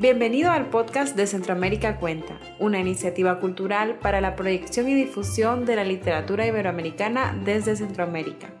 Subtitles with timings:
[0.00, 5.74] Bienvenido al podcast de Centroamérica Cuenta, una iniciativa cultural para la proyección y difusión de
[5.74, 8.54] la literatura iberoamericana desde Centroamérica.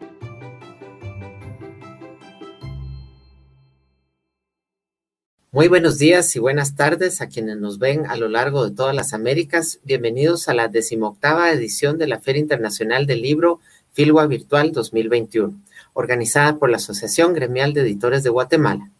[5.52, 8.96] Muy buenos días y buenas tardes a quienes nos ven a lo largo de todas
[8.96, 9.78] las Américas.
[9.84, 13.60] Bienvenidos a la decimoctava edición de la Feria Internacional del Libro
[13.92, 15.54] Filwa Virtual 2021,
[15.92, 18.90] organizada por la Asociación Gremial de Editores de Guatemala.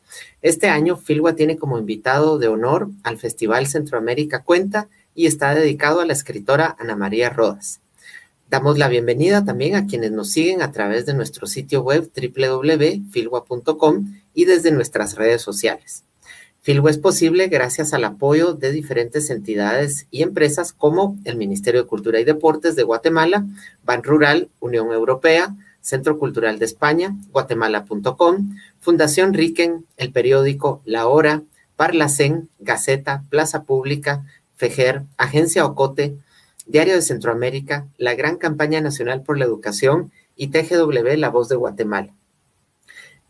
[0.43, 6.01] Este año, Filwa tiene como invitado de honor al Festival Centroamérica Cuenta y está dedicado
[6.01, 7.80] a la escritora Ana María Rodas.
[8.51, 14.15] Damos la bienvenida también a quienes nos siguen a través de nuestro sitio web www.filwa.com
[14.32, 16.05] y desde nuestras redes sociales.
[16.62, 21.88] Filwa es posible gracias al apoyo de diferentes entidades y empresas como el Ministerio de
[21.88, 23.46] Cultura y Deportes de Guatemala,
[23.84, 25.54] Ban Rural, Unión Europea,
[25.88, 31.45] Centro Cultural de España, guatemala.com, Fundación Riquen, el periódico La Hora,
[31.77, 34.27] Parlacén, Gaceta, Plaza Pública,
[34.57, 36.18] FEJER, Agencia Ocote,
[36.66, 41.57] Diario de Centroamérica, la Gran Campaña Nacional por la Educación y TGW La Voz de
[41.57, 42.12] Guatemala.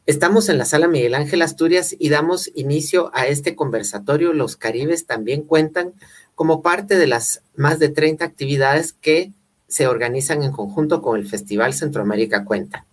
[0.06, 4.32] Estamos en la sala Miguel Ángel Asturias y damos inicio a este conversatorio.
[4.32, 5.92] Los Caribes también cuentan
[6.34, 9.32] como parte de las más de 30 actividades que
[9.68, 12.86] se organizan en conjunto con el Festival Centroamérica Cuenta.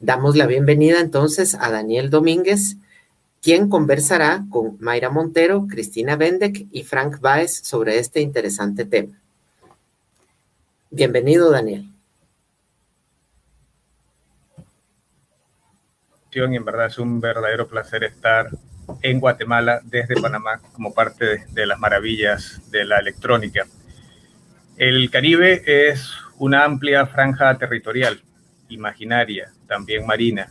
[0.00, 2.76] Damos la bienvenida entonces a Daniel Domínguez,
[3.42, 9.20] quien conversará con Mayra Montero, Cristina Bendek y Frank Baez sobre este interesante tema.
[10.90, 11.88] Bienvenido, Daniel.
[16.34, 18.48] En verdad es un verdadero placer estar
[19.02, 23.66] en Guatemala desde Panamá como parte de las maravillas de la electrónica.
[24.76, 28.22] El Caribe es una amplia franja territorial,
[28.70, 30.50] imaginaria, también marina,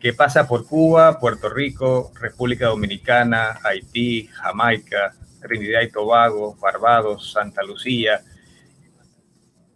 [0.00, 7.62] que pasa por Cuba, Puerto Rico, República Dominicana, Haití, Jamaica, Trinidad y Tobago, Barbados, Santa
[7.62, 8.22] Lucía,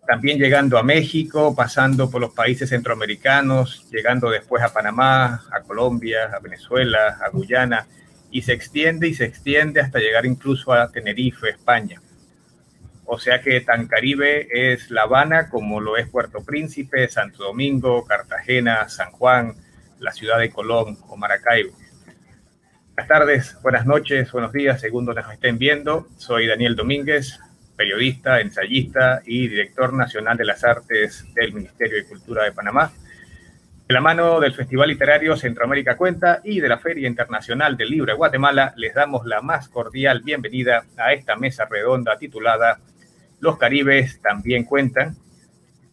[0.06, 6.31] también llegando a México, pasando por los países centroamericanos, llegando después a Panamá, a Colombia,
[6.34, 7.87] a Venezuela, a Guyana,
[8.31, 12.00] y se extiende y se extiende hasta llegar incluso a Tenerife, España.
[13.15, 18.06] O sea que tan Caribe es La Habana como lo es Puerto Príncipe, Santo Domingo,
[18.06, 19.53] Cartagena, San Juan,
[20.00, 21.77] la ciudad de Colón o Maracaibo.
[22.95, 26.09] Buenas tardes, buenas noches, buenos días, según donde nos estén viendo.
[26.17, 27.39] Soy Daniel Domínguez,
[27.77, 32.93] periodista, ensayista y director nacional de las artes del Ministerio de Cultura de Panamá.
[33.89, 38.11] De la mano del Festival Literario Centroamérica Cuenta y de la Feria Internacional del Libro
[38.11, 42.81] de Guatemala, les damos la más cordial bienvenida a esta mesa redonda titulada
[43.42, 45.16] los Caribes también cuentan.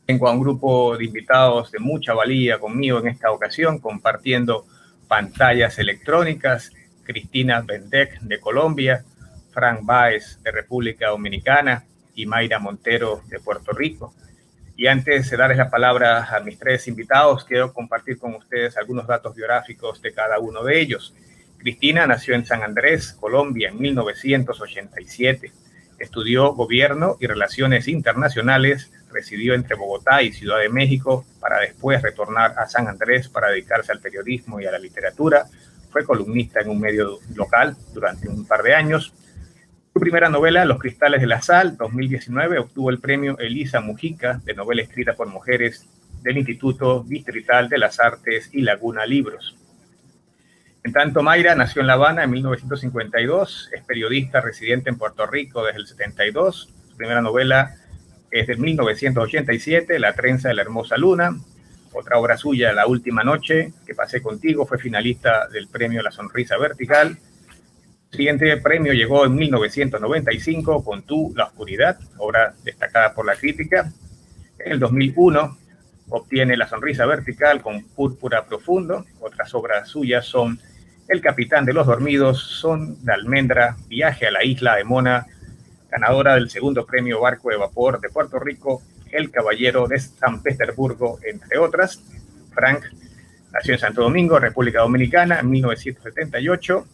[0.06, 4.68] Tengo a un grupo de invitados de mucha valía conmigo en esta ocasión, compartiendo
[5.08, 6.72] pantallas electrónicas.
[7.04, 9.04] Cristina Bendec de Colombia,
[9.52, 11.84] Frank Baez de República Dominicana
[12.14, 14.14] y Mayra Montero de Puerto Rico.
[14.78, 19.08] Y antes de darles la palabra a mis tres invitados, quiero compartir con ustedes algunos
[19.08, 21.16] datos biográficos de cada uno de ellos.
[21.58, 25.52] Cristina nació en San Andrés, Colombia, en 1987.
[26.00, 32.54] Estudió gobierno y relaciones internacionales, residió entre Bogotá y Ciudad de México para después retornar
[32.58, 35.46] a San Andrés para dedicarse al periodismo y a la literatura.
[35.92, 39.14] Fue columnista en un medio local durante un par de años.
[39.94, 44.54] Su primera novela, Los Cristales de la Sal, 2019, obtuvo el premio Elisa Mujica de
[44.54, 45.86] novela escrita por mujeres
[46.22, 49.59] del Instituto Distrital de las Artes y Laguna Libros.
[50.84, 55.66] En tanto, Mayra nació en La Habana en 1952, es periodista residente en Puerto Rico
[55.66, 56.70] desde el 72.
[56.90, 57.76] Su primera novela
[58.32, 61.36] es de 1987, La trenza de la hermosa luna.
[61.92, 66.58] Otra obra suya, La última noche, que pasé contigo, fue finalista del premio La sonrisa
[66.58, 67.18] vertical.
[68.12, 73.92] El siguiente premio llegó en 1995 con Tú, la oscuridad, obra destacada por la crítica.
[74.58, 75.58] En el 2001
[76.10, 79.06] obtiene La sonrisa vertical con Púrpura profundo.
[79.20, 80.60] Otras obras suyas son
[81.10, 85.26] el capitán de los dormidos, Son de Almendra, Viaje a la isla de Mona,
[85.90, 91.20] ganadora del segundo premio Barco de Vapor de Puerto Rico, El Caballero de San Petersburgo,
[91.24, 92.04] entre otras.
[92.54, 92.84] Frank
[93.52, 96.86] nació en Santo Domingo, República Dominicana, en 1978.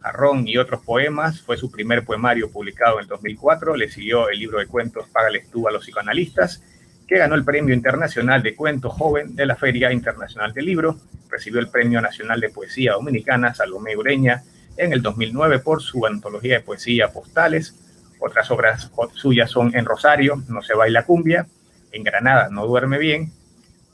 [0.00, 3.76] Jarrón y otros poemas fue su primer poemario publicado en 2004.
[3.76, 6.60] Le siguió el libro de cuentos Págales tú a los psicoanalistas
[7.06, 10.98] que ganó el Premio Internacional de Cuento Joven de la Feria Internacional del Libro.
[11.32, 14.42] Recibió el Premio Nacional de Poesía Dominicana Salomé Ureña
[14.76, 17.74] en el 2009 por su antología de poesía Postales.
[18.20, 21.46] Otras obras suyas son En Rosario, No se baila cumbia,
[21.90, 23.32] En Granada, No duerme bien,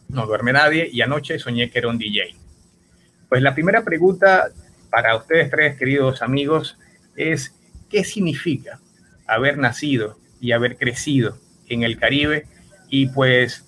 [0.08, 2.34] No duerme nadie y Anoche soñé que era un DJ.
[3.28, 4.48] Pues la primera pregunta
[4.90, 6.76] para ustedes tres, queridos amigos,
[7.14, 7.54] es
[7.88, 8.80] qué significa
[9.28, 11.38] haber nacido y haber crecido
[11.68, 12.46] en el Caribe.
[12.88, 13.64] Y pues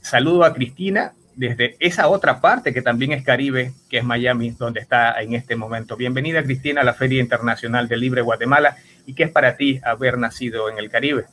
[0.00, 4.80] saludo a Cristina desde esa otra parte que también es Caribe, que es Miami, donde
[4.80, 5.96] está en este momento.
[5.96, 8.76] Bienvenida Cristina a la Feria Internacional del Libre Guatemala.
[9.06, 11.24] ¿Y qué es para ti haber nacido en el Caribe?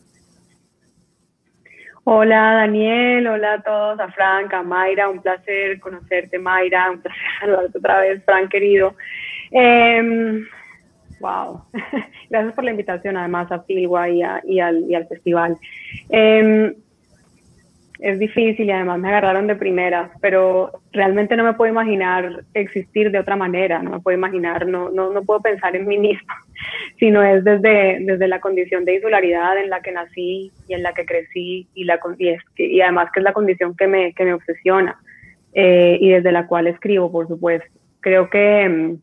[2.10, 7.22] Hola Daniel, hola a todos, a Frank, a Mayra, un placer conocerte Mayra, un placer
[7.42, 8.96] saludarte otra vez, Frank querido.
[11.20, 11.66] wow,
[12.30, 15.58] gracias por la invitación además a Filwa y, y, al, festival.
[16.08, 16.74] Em,
[18.00, 23.12] es difícil y además me agarraron de primeras, pero realmente no me puedo imaginar existir
[23.12, 26.36] de otra manera, no me puedo imaginar, no, no, no puedo pensar en mí misma,
[27.00, 30.94] sino es desde, desde la condición de insularidad en la que nací y en la
[30.94, 34.26] que crecí y, la, y, es y además que es la condición que me, que
[34.26, 35.00] me obsesiona
[35.54, 37.68] eh, y desde la cual escribo, por supuesto.
[38.00, 39.02] Creo que mm,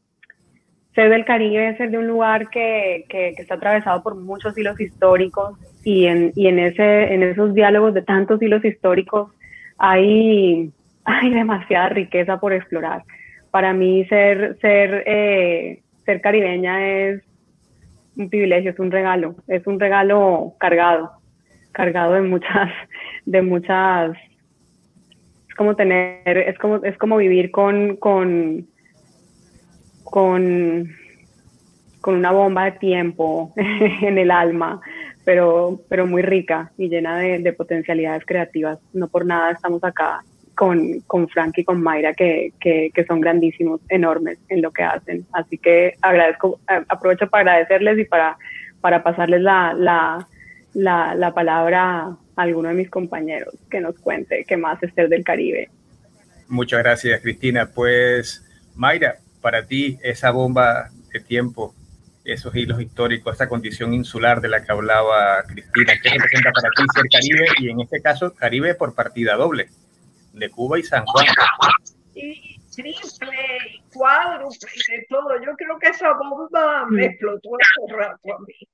[0.95, 4.81] ser del Caribe, ser de un lugar que, que, que está atravesado por muchos hilos
[4.81, 9.31] históricos, y en, y en, ese, en esos diálogos de tantos hilos históricos
[9.79, 10.71] hay,
[11.05, 13.03] hay demasiada riqueza por explorar.
[13.51, 17.23] Para mí ser, ser, eh, ser caribeña es
[18.17, 21.11] un privilegio, es un regalo, es un regalo cargado,
[21.73, 22.71] cargado de muchas,
[23.27, 24.17] de muchas,
[25.49, 28.67] es como tener, es como, es como vivir con, con,
[30.05, 30.91] con,
[32.01, 34.81] con una bomba de tiempo en el alma,
[35.25, 38.79] pero, pero muy rica y llena de, potencialidades creativas.
[38.93, 40.23] No por nada estamos acá
[40.55, 45.27] con, con Frank y con Mayra, que, que, son grandísimos, enormes en lo que hacen.
[45.33, 48.37] Así que agradezco, aprovecho para agradecerles y para,
[48.81, 50.29] para pasarles la, la,
[50.75, 55.09] la, la palabra a alguno de mis compañeros que nos cuente qué más es ser
[55.09, 55.71] del Caribe.
[56.49, 57.71] Muchas gracias, Cristina.
[57.75, 58.45] Pues,
[58.77, 61.75] Mayra, para ti esa bomba de tiempo
[62.25, 65.93] esos hilos históricos, esa condición insular de la que hablaba Cristina.
[66.03, 67.47] ¿Qué representa para ti ser Caribe?
[67.59, 69.69] Y en este caso, Caribe por partida doble,
[70.33, 71.27] de Cuba y San Juan.
[72.15, 75.37] Y triple, cuádruple, y de todo.
[75.45, 78.69] Yo creo que esa bomba me explotó hace rato a mí.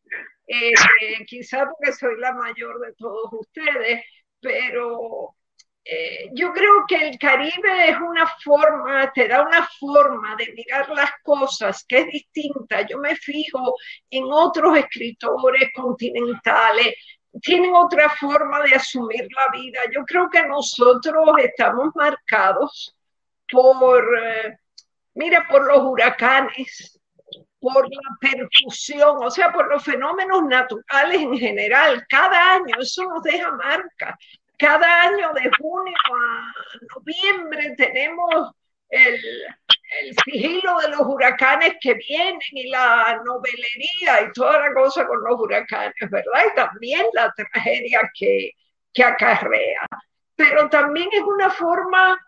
[0.47, 4.05] Eh, eh, porque soy la mayor de todos ustedes,
[4.41, 5.35] pero
[5.85, 10.89] eh, yo creo que el Caribe es una forma, te da una forma de mirar
[10.91, 12.83] las cosas que es distinta.
[12.87, 13.75] Yo me fijo
[14.11, 16.95] en otros escritores continentales,
[17.43, 19.81] tienen otra forma de asumir la vida.
[19.95, 22.97] Yo creo que nosotros estamos marcados
[23.51, 24.59] por, eh,
[25.15, 27.01] mira, por los huracanes,
[27.59, 32.05] por la percusión, o sea, por los fenómenos naturales en general.
[32.09, 34.17] Cada año eso nos deja marca
[34.61, 36.53] cada año de junio a
[36.95, 38.53] noviembre tenemos
[38.91, 39.19] el,
[40.25, 45.41] sigilo de los huracanes que vienen y la novelería y toda la cosa con los
[45.41, 46.45] huracanes, ¿verdad?
[46.47, 48.51] Y también la tragedia que,
[48.93, 49.87] que acarrea.
[50.37, 52.19] Pero también es una forma,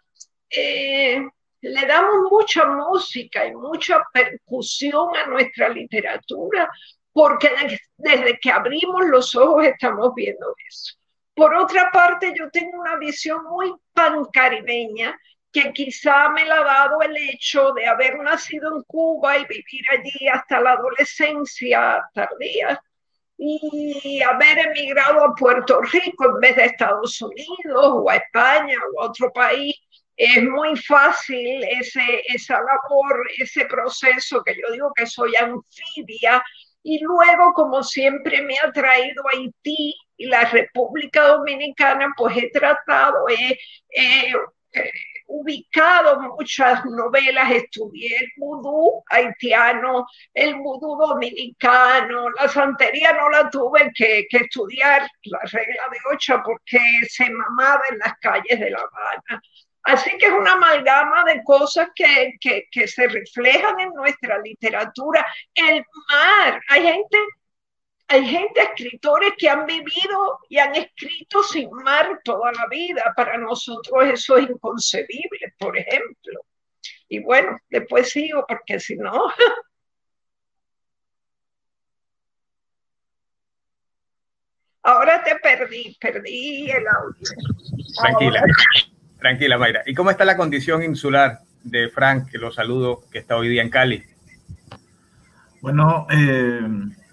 [0.50, 1.24] eh,
[1.60, 6.68] le damos mucha música y mucha percusión a nuestra literatura,
[7.12, 7.50] porque
[7.96, 11.01] desde que abrimos los ojos estamos viendo eso.
[11.34, 15.18] Por otra parte, yo tengo una visión muy pancaribeña
[15.50, 19.84] que quizá me la ha dado el hecho de haber nacido en Cuba y vivir
[19.90, 22.80] allí hasta la adolescencia tardía
[23.36, 29.02] y haber emigrado a Puerto Rico en vez de Estados Unidos o a España o
[29.02, 29.74] a otro país.
[30.16, 36.42] Es muy fácil ese, esa labor, ese proceso que yo digo que soy anfibia
[36.82, 43.24] y luego, como siempre me ha traído Haití y la República Dominicana, pues he tratado,
[43.28, 44.32] he,
[45.26, 53.90] ubicado muchas novelas, estudié el vudú haitiano, el vudú dominicano, la santería no la tuve
[53.94, 58.78] que, que, estudiar, la regla de ocho, porque se mamaba en las calles de La
[58.78, 59.42] Habana.
[59.84, 65.26] Así que es una amalgama de cosas que, que, se reflejan en nuestra literatura.
[65.54, 67.18] El mar, hay gente,
[68.12, 73.10] hay gente, escritores que han vivido y han escrito sin mar toda la vida.
[73.16, 76.40] Para nosotros eso es inconcebible, por ejemplo.
[77.08, 79.12] Y bueno, después sigo porque si no...
[84.84, 87.30] Ahora te perdí, perdí el audio.
[88.02, 88.42] Tranquila.
[89.20, 89.84] Tranquila, Mayra.
[89.86, 93.62] ¿Y cómo está la condición insular de Frank, que lo saludo, que está hoy día
[93.62, 94.04] en Cali?
[95.62, 96.60] Bueno, eh,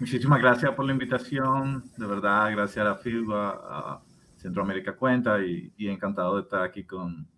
[0.00, 1.84] muchísimas gracias por la invitación.
[1.96, 4.02] De verdad, gracias a la FILBA, a
[4.38, 7.28] Centroamérica Cuenta y, encantado de estar aquí con,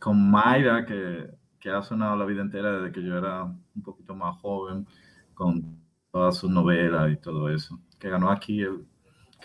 [0.00, 1.30] con Mayra, que,
[1.60, 4.84] que, ha sonado la vida entera desde que yo era un poquito más joven,
[5.32, 5.80] con
[6.10, 8.84] todas sus novelas y todo eso, que ganó aquí, el,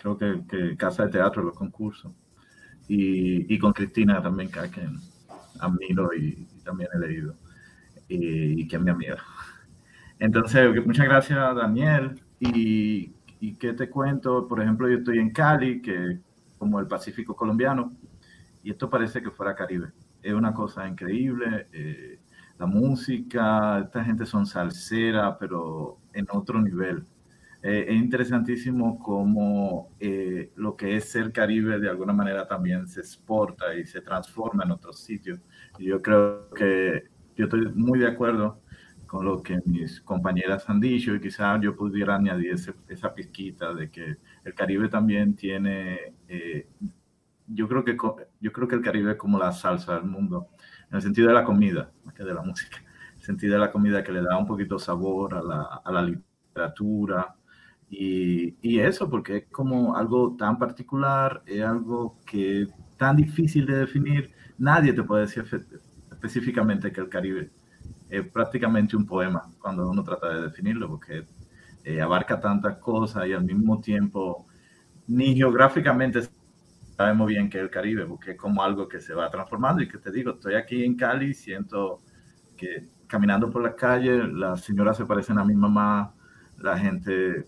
[0.02, 2.12] creo que, Casa de Teatro, los concursos,
[2.88, 4.88] y, y con Cristina también, que,
[5.60, 7.36] admiro y, también he leído,
[8.08, 9.24] y, y que es mi amiga.
[10.18, 12.20] Entonces, muchas gracias, Daniel.
[12.40, 16.18] Y, y qué te cuento, por ejemplo, yo estoy en Cali, que
[16.58, 17.92] como el Pacífico colombiano,
[18.62, 19.92] y esto parece que fuera Caribe.
[20.22, 21.68] Es una cosa increíble.
[21.72, 22.18] Eh,
[22.58, 27.04] la música, esta gente son salsera, pero en otro nivel.
[27.62, 33.00] Eh, es interesantísimo cómo eh, lo que es ser Caribe de alguna manera también se
[33.00, 35.40] exporta y se transforma en otros sitios.
[35.78, 37.04] Yo creo que
[37.36, 38.60] yo estoy muy de acuerdo
[39.08, 43.74] con lo que mis compañeras han dicho y quizás yo pudiera añadir ese, esa pizquita
[43.74, 46.68] de que el Caribe también tiene, eh,
[47.46, 47.96] yo, creo que,
[48.40, 50.48] yo creo que el Caribe es como la salsa del mundo,
[50.90, 53.60] en el sentido de la comida, más que de la música, en el sentido de
[53.60, 57.34] la comida que le da un poquito sabor a la, a la literatura.
[57.88, 62.66] Y, y, eso, porque es como algo tan particular, es algo que
[62.98, 65.46] tan difícil de definir, nadie te puede decir
[66.10, 67.50] específicamente que el Caribe
[68.08, 71.24] es prácticamente un poema cuando uno trata de definirlo, porque
[71.84, 74.46] eh, abarca tantas cosas y al mismo tiempo
[75.06, 76.20] ni geográficamente
[76.96, 79.82] sabemos bien que es el Caribe, porque es como algo que se va transformando.
[79.82, 82.00] Y que te digo, estoy aquí en Cali, siento
[82.56, 86.12] que caminando por la calle, las señoras se parecen a mi mamá,
[86.58, 87.46] la gente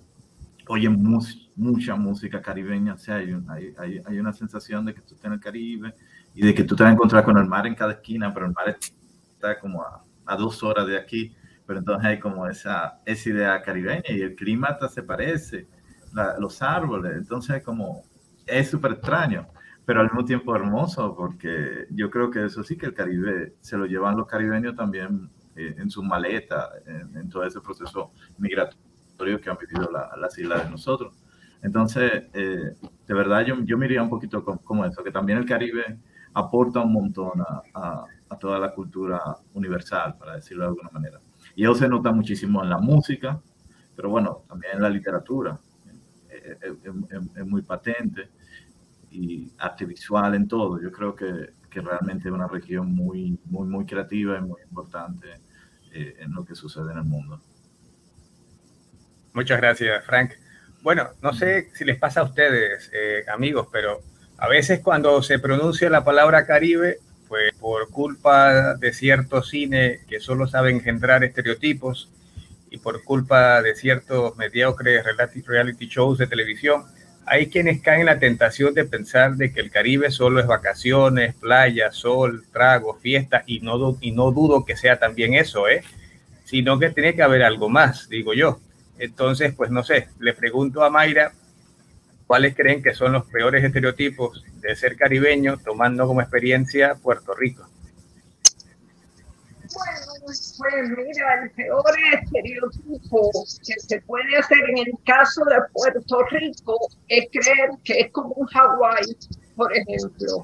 [0.69, 3.35] oye mucha música caribeña, o sea, hay,
[3.76, 5.95] hay, hay, una sensación de que tú estás en el Caribe
[6.33, 8.47] y de que tú te vas a encontrar con el mar en cada esquina, pero
[8.47, 11.35] el mar está como a a dos horas de aquí,
[11.67, 15.67] pero entonces hay como esa, esa idea caribeña y el clima hasta se parece,
[16.15, 18.05] la, los árboles, entonces como
[18.47, 19.49] es súper extraño,
[19.85, 23.77] pero al mismo tiempo hermoso, porque yo creo que eso sí que el Caribe se
[23.77, 29.41] lo llevan los caribeños también eh, en su maleta, en, en, todo ese proceso migratorio
[29.41, 31.13] que han vivido la, las islas de nosotros.
[31.63, 32.75] Entonces, eh,
[33.07, 35.99] de verdad yo, yo miraría un poquito como, como, eso, que también el Caribe
[36.35, 39.21] aporta un montón a, a a toda la cultura
[39.55, 41.21] universal, para decirlo de alguna manera.
[41.55, 43.41] Y eso se nota muchísimo en la música,
[43.95, 45.59] pero bueno, también en la literatura.
[46.29, 48.31] Es, es, es, es muy patente
[49.11, 50.81] y arte visual en todo.
[50.81, 55.27] Yo creo que, que, realmente es una región muy, muy, muy creativa y muy importante
[55.93, 57.41] eh, en lo que sucede en el mundo.
[59.33, 60.33] Muchas gracias, Frank.
[60.83, 64.01] Bueno, no sé si les pasa a ustedes, eh, amigos, pero
[64.39, 66.99] a veces cuando se pronuncia la palabra Caribe,
[67.31, 72.11] pues por culpa de cierto cine que solo sabe engendrar estereotipos
[72.73, 75.05] y por culpa de ciertos mediocres
[75.47, 76.87] reality shows de televisión,
[77.27, 81.37] hay quienes caen en la tentación de pensar de que el Caribe solo es vacaciones,
[81.37, 85.85] playa, sol, trago, fiesta, y no, y no dudo que sea también eso, ¿eh?
[86.43, 88.59] sino que tiene que haber algo más, digo yo.
[88.99, 91.31] Entonces, pues no sé, le pregunto a Mayra
[92.31, 97.67] cuáles creen que son los peores estereotipos de ser caribeño tomando como experiencia Puerto Rico.
[99.75, 100.61] Bueno, pues
[100.97, 103.33] mira, el peor estereotipo
[103.67, 108.33] que se puede hacer en el caso de Puerto Rico es creer que es como
[108.35, 109.17] un Hawái,
[109.57, 110.43] por ejemplo,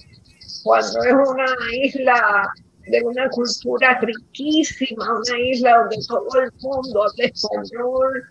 [0.65, 1.47] cuando es una
[1.85, 2.51] isla
[2.89, 8.25] de una cultura riquísima, una isla donde todo el mundo habla español,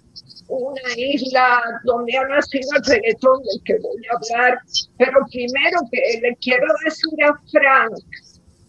[0.48, 4.60] una isla donde ha nacido el reggaetón del que voy a hablar,
[4.98, 7.94] pero primero que le quiero decir a Frank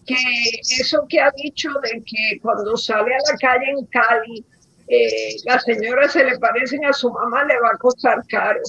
[0.05, 0.15] que
[0.79, 4.45] eso que ha dicho de que cuando sale a la calle en Cali,
[4.87, 8.61] eh, las señoras se le parecen a su mamá, le va a costar caro.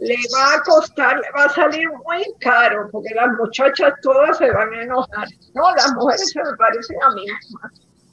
[0.00, 4.50] Le va a costar, le va a salir muy caro, porque las muchachas todas se
[4.50, 5.28] van a enojar.
[5.54, 7.26] No, las mujeres se me parecen a mí.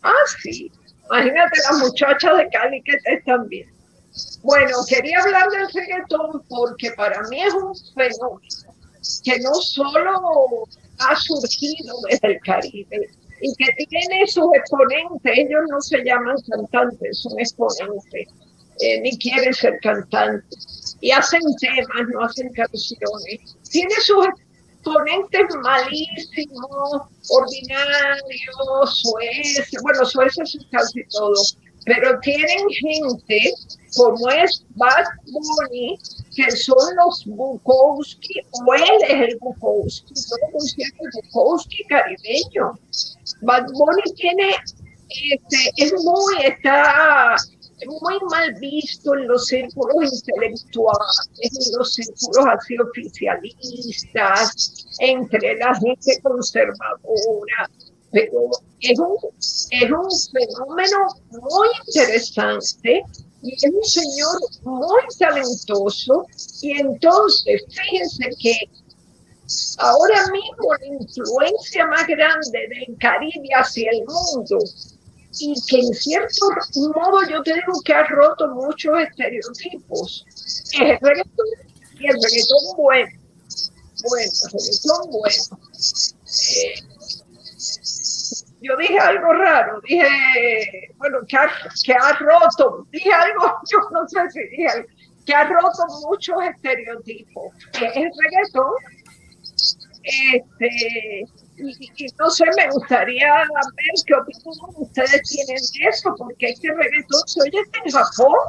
[0.03, 0.71] Ah, sí.
[1.05, 3.80] Imagínate las muchachas de Cali que te están viendo.
[4.43, 8.41] Bueno, quería hablar del reggaetón porque para mí es un fenómeno
[9.23, 10.67] que no solo
[10.99, 13.09] ha surgido desde el Caribe
[13.41, 18.27] y que tiene sus exponentes, ellos no se llaman cantantes, son exponentes,
[18.79, 23.57] eh, ni quieren ser cantantes, y hacen temas, no hacen canciones.
[23.71, 31.33] Tiene sus exponentes malísimos, ordinarios, sueces, bueno, sueces es casi todo,
[31.85, 33.53] pero tienen gente
[33.95, 35.97] como es Bad Bunny,
[36.35, 40.35] que son los Bukowski, o él es el Bukowski, yo
[40.99, 42.73] el Bukowski caribeño.
[43.41, 44.55] Bad Bunny tiene,
[45.09, 47.35] este, es muy, está
[47.87, 56.21] muy mal visto en los círculos intelectuales, en los círculos así oficialistas, entre la gente
[56.21, 57.69] conservadora,
[58.13, 59.17] es un,
[59.71, 60.97] es un fenómeno
[61.29, 63.03] muy interesante
[63.41, 66.25] y es un señor muy talentoso.
[66.61, 68.53] Y entonces fíjense que
[69.77, 74.59] ahora mismo la influencia más grande del Caribe hacia el mundo
[75.39, 80.99] y que en cierto modo yo te digo que ha roto muchos estereotipos es el
[80.99, 81.47] reggaetón.
[81.99, 83.11] Y el reggaetón bueno
[84.03, 85.59] bueno el reggaetón bueno
[86.49, 86.73] eh,
[88.61, 91.49] yo dije algo raro, dije, bueno, que ha,
[91.83, 94.85] que ha roto, dije algo, yo no sé si dije
[95.25, 97.53] que ha roto muchos estereotipos.
[97.73, 98.73] Es el reggaetón.
[100.03, 101.25] Este,
[101.57, 107.21] y, no sé, me gustaría ver qué opinión ustedes tienen de eso, porque este reggaetón
[107.27, 108.39] se oye en Japón,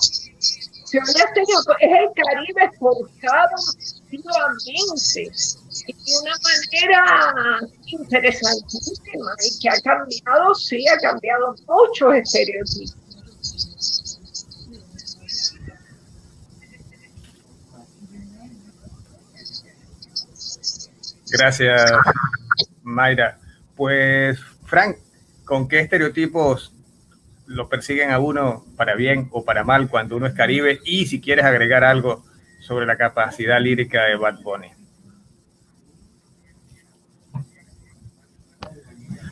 [1.00, 3.56] Japón, es el Caribe exportado
[4.10, 5.32] nuevamente
[5.86, 12.96] y de una manera interesantísima y que ha cambiado, sí, ha cambiado muchos estereotipos.
[21.30, 21.90] Gracias,
[22.82, 23.38] Mayra.
[23.74, 24.98] Pues, Frank,
[25.44, 26.72] ¿con qué estereotipos
[27.52, 30.80] lo persiguen a uno para bien o para mal cuando uno es caribe?
[30.84, 32.24] Y si quieres agregar algo
[32.60, 34.68] sobre la capacidad lírica de Bad Bunny.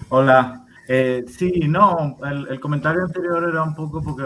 [0.08, 0.66] Hola.
[0.88, 4.24] Eh, sí, no, el, comentario anterior era un poco porque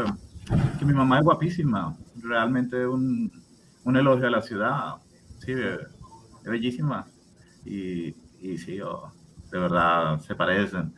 [0.79, 3.31] que mi mamá es guapísima, realmente un,
[3.85, 4.95] un elogio a la ciudad,
[5.41, 7.07] sí, es bellísima
[7.67, 9.13] y, y sí, oh,
[9.51, 10.95] de verdad se parecen.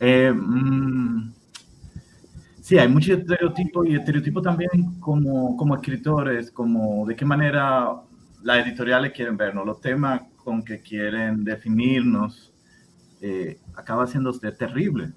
[0.00, 1.32] Eh, mm,
[2.68, 7.94] sí, hay muchos estereotipos y estereotipos también como, como escritores, como de qué manera
[8.42, 12.52] las editoriales quieren vernos, los temas con que quieren definirnos
[13.22, 15.12] eh, acaba siendo terrible.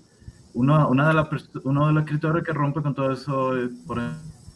[0.53, 1.27] Uno, una de las,
[1.65, 4.01] uno de los escritores que rompe con todo eso, es, por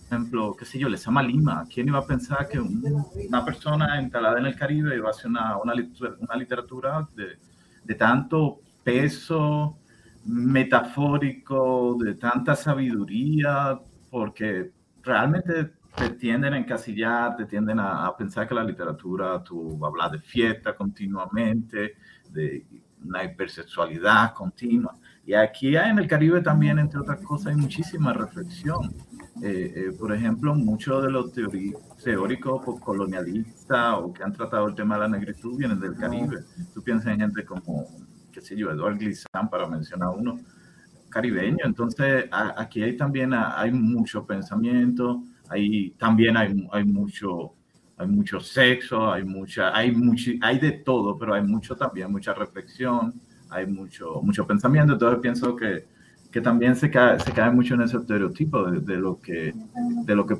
[0.09, 1.65] ejemplo, qué sé yo, les llama Lima.
[1.73, 5.57] ¿Quién iba a pensar que una persona instalada en el Caribe iba a hacer una,
[5.57, 7.37] una, una literatura de,
[7.83, 9.77] de tanto peso
[10.25, 14.71] metafórico, de tanta sabiduría, porque
[15.03, 20.11] realmente te tienden a encasillar, te tienden a, a, pensar que la literatura, tú hablas
[20.11, 21.95] de fiesta continuamente,
[22.31, 22.65] de
[23.03, 24.97] una hipersexualidad continua.
[25.25, 28.93] Y aquí en el Caribe también, entre otras cosas, hay muchísima reflexión.
[29.41, 31.31] Eh, eh, por ejemplo, muchos de los
[32.01, 36.43] teóricos colonialistas o que han tratado el tema de la negritud vienen del Caribe.
[36.73, 37.85] Tú piensas en gente como,
[38.35, 40.37] qué sé yo, Eduardo Glissant, para mencionar uno,
[41.09, 41.59] caribeño.
[41.63, 47.53] Entonces, aquí hay también hay mucho pensamiento, hay, también hay, hay mucho
[47.97, 52.33] hay mucho sexo, hay mucha, hay mucho, hay de todo, pero hay mucho también, mucha
[52.33, 53.13] reflexión,
[53.49, 54.93] hay mucho, mucho pensamiento.
[54.93, 55.87] Entonces pienso que,
[56.29, 59.53] que también se cae, se cae mucho en ese estereotipo de, de, lo que,
[60.03, 60.35] de lo que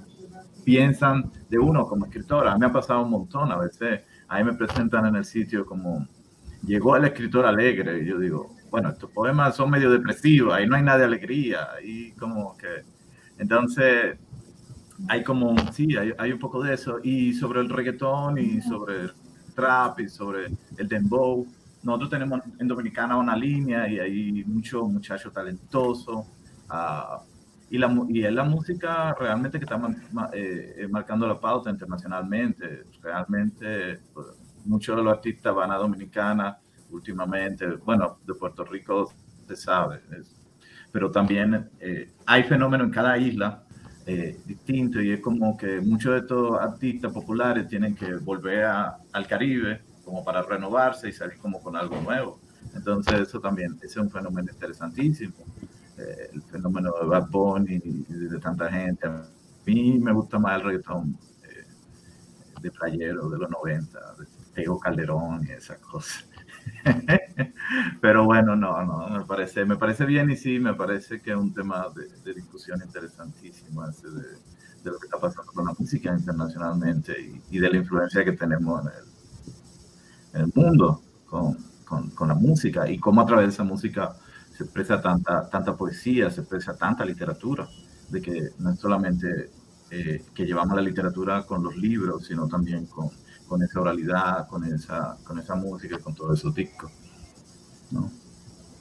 [0.66, 2.52] piensan de uno como escritora.
[2.52, 5.66] A mí me ha pasado un montón, a veces ahí me presentan en el sitio
[5.66, 6.06] como
[6.66, 10.76] llegó el escritor alegre y yo digo, bueno, estos poemas son medio depresivos, ahí no
[10.76, 12.84] hay nada de alegría, y como que,
[13.38, 14.18] entonces
[15.08, 17.00] hay como, sí, hay, hay, un poco de eso.
[17.04, 19.12] Y sobre el reggaetón y sobre el
[19.56, 20.48] trap y sobre
[20.78, 21.46] el dembow,
[21.84, 26.26] nosotros tenemos en Dominicana una línea y hay mucho muchacho talentoso.
[26.70, 27.22] Uh,
[27.70, 29.80] y, la, y es la música realmente que está
[30.34, 32.86] eh, eh, marcando la pauta internacionalmente.
[33.02, 34.28] Realmente pues,
[34.66, 36.58] muchos de los artistas van a Dominicana
[36.92, 37.68] últimamente.
[37.78, 39.12] Bueno, de Puerto Rico
[39.48, 40.02] se sabe.
[40.12, 40.36] Es,
[40.92, 43.64] pero también eh, hay fenómenos en cada isla
[44.08, 48.98] eh, distinto y es como que muchos de estos artistas populares tienen que volver a,
[49.12, 52.40] al Caribe como para renovarse y salir como con algo nuevo.
[52.76, 55.34] Entonces eso también es un fenómeno interesantísimo,
[55.98, 59.08] eh, el fenómeno de Bad Bunny y de tanta gente.
[59.08, 59.24] A
[59.66, 61.66] mí me gusta más el reggaetón eh,
[62.62, 66.26] de playero de los 90, de Tego Calderón y esas cosas.
[68.02, 71.38] Pero bueno, no, no, me parece, me parece bien y sí, me parece que es
[71.38, 71.88] un tema
[72.24, 74.24] de, discusión interesantísimo ese de,
[74.84, 77.16] de, lo que está pasando con la música internacionalmente
[77.52, 79.04] y, de la influencia que tenemos en el,
[80.34, 84.16] en el mundo con, con, con, la música y cómo a través de esa música
[84.56, 87.68] se expresa tanta, tanta poesía, se expresa tanta literatura,
[88.10, 89.52] de que no es solamente
[89.92, 93.10] eh, que llevamos la literatura con los libros, sino también con
[93.48, 96.92] con esa oralidad, con esa, con esa música, con todo eso discos.
[97.92, 98.12] ¿no?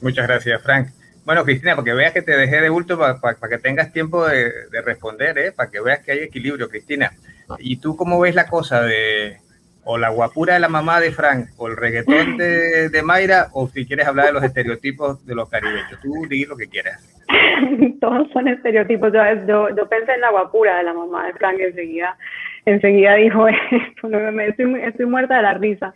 [0.01, 0.89] Muchas gracias, Frank.
[1.25, 4.51] Bueno, Cristina, para que veas que te dejé de bulto, para, que tengas tiempo de,
[4.71, 5.53] de, responder, ¿eh?
[5.53, 7.13] para que veas que hay equilibrio, Cristina.
[7.59, 9.39] ¿Y tú cómo ves la cosa de
[9.85, 13.69] o la guapura de la mamá de Frank, o el reggaetón de, de Mayra, o
[13.69, 16.01] si quieres hablar de los estereotipos de los caribeños?
[16.03, 17.03] Tú di lo que quieras.
[18.01, 19.13] todos son estereotipos.
[19.13, 22.17] Yo, yo, pensé en la guapura de la mamá de Frank enseguida,
[22.65, 23.47] enseguida dijo,
[24.49, 25.95] estoy, estoy muerta de la risa.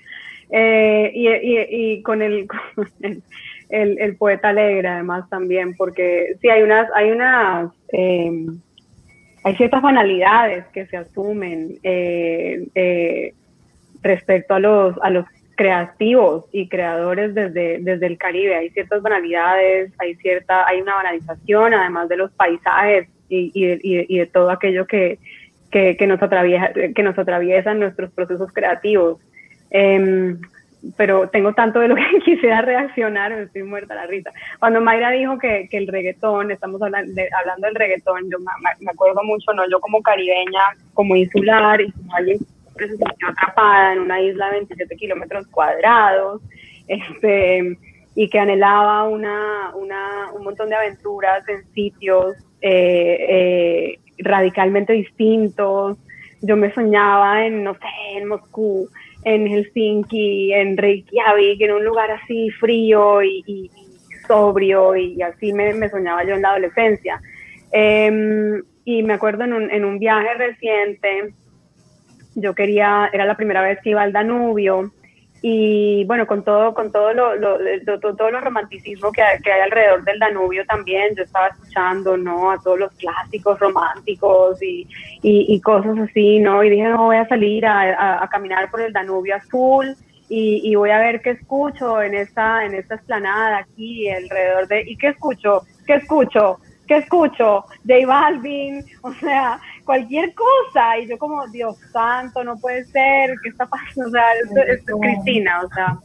[0.50, 2.48] Eh, y, y, y, con el,
[3.68, 8.46] el, el, poeta alegre además también, porque sí hay unas, hay unas, eh,
[9.44, 13.34] hay ciertas banalidades que se asumen eh, eh,
[14.02, 15.26] respecto a los, a los
[15.58, 18.54] creativos y creadores desde, desde el Caribe.
[18.54, 24.18] Hay ciertas banalidades, hay, cierta, hay una banalización, además de los paisajes y, y, y
[24.18, 25.18] de todo aquello que,
[25.72, 29.18] que, que, nos atraviesa, que nos atraviesan nuestros procesos creativos.
[29.72, 30.36] Eh,
[30.96, 34.30] pero tengo tanto de lo que quisiera reaccionar, me estoy muerta la risa.
[34.60, 39.24] Cuando Mayra dijo que, que el reggaetón, estamos hablando, hablando del reggaetón, yo me, acuerdo
[39.24, 39.68] mucho, ¿no?
[39.68, 40.60] Yo como caribeña,
[40.94, 42.38] como insular, y como alguien
[42.86, 46.40] se sintió atrapada en una isla de 27 kilómetros cuadrados,
[46.86, 47.76] este,
[48.14, 55.96] y que anhelaba una, una, un montón de aventuras en sitios eh, eh, radicalmente distintos.
[56.40, 58.88] Yo me soñaba en, no sé, en Moscú,
[59.24, 63.70] en Helsinki, en Reykjavik, en un lugar así frío y,
[64.26, 67.20] sobrio y así me, me, soñaba yo en la adolescencia.
[67.72, 71.32] Em, y me acuerdo en un, en un viaje reciente,
[72.40, 74.92] yo quería, era la primera vez que iba al Danubio
[75.40, 77.58] y bueno, con todo, con todo lo, lo,
[78.00, 82.50] todo, lo romanticismo que hay, que hay, alrededor del Danubio también, yo estaba escuchando, ¿no?
[82.50, 84.88] A todos los clásicos románticos y,
[85.22, 86.64] y, cosas así, ¿no?
[86.64, 89.94] Y dije, no, voy a salir a, a, caminar por el Danubio azul
[90.28, 94.82] y, y, voy a ver qué escucho en esta, en esta esplanada aquí alrededor de,
[94.88, 95.62] ¿y qué escucho?
[95.86, 96.58] ¿Qué escucho?
[96.88, 97.64] ¿Qué escucho?
[97.86, 100.98] J Balvin, o sea, cualquier cosa.
[100.98, 104.08] Y yo como, Dios santo, no puede ser, ¿qué está pasando?
[104.08, 104.34] O sea,
[104.66, 105.98] es, Cristina, o sea,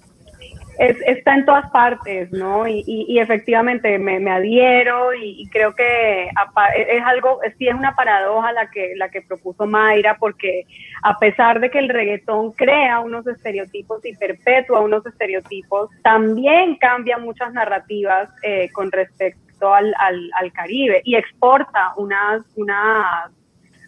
[0.80, 2.65] está en todas partes, ¿no?
[2.65, 8.54] Y, y, efectivamente me, me adhiero y, creo que es algo, sí es una paradoja
[8.54, 10.63] la que, la que propuso Mayra, porque
[11.04, 17.17] a pesar de que el reggaetón crea unos estereotipos y perpetúa unos estereotipos, también cambia
[17.17, 23.32] muchas narrativas eh, con respecto al, al, al, Caribe y exporta unas, unas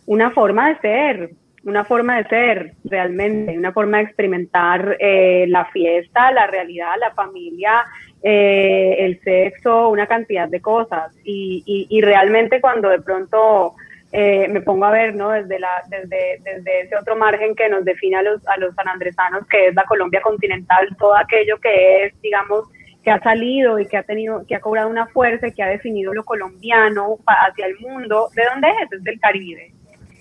[0.05, 1.29] una forma de ser,
[1.63, 7.11] una forma de ser realmente, una forma de experimentar eh, la fiesta, la realidad, la
[7.11, 7.83] familia,
[8.21, 11.11] eh, el sexo, una cantidad de cosas.
[11.23, 13.73] Y, y, realmente cuando de pronto
[14.11, 15.31] eh, me pongo a ver, ¿no?
[15.31, 19.47] Desde, la, desde, desde ese otro margen que nos define a los, a los sanandresanos,
[19.47, 22.65] que es la Colombia continental, todo aquello que es, digamos,
[23.03, 25.67] que ha salido y que ha tenido, que ha cobrado una fuerza y que ha
[25.67, 28.91] definido lo colombiano hacia el mundo, ¿de dónde es?
[28.91, 29.71] Es del Caribe.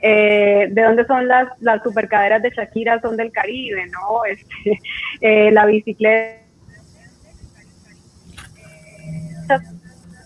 [0.06, 3.00] Eh, ¿De dónde son las, las supercaderas de Shakira?
[3.00, 4.26] Son del Caribe, ¿no?
[4.26, 4.78] Este,
[5.22, 6.42] eh, la bicicleta.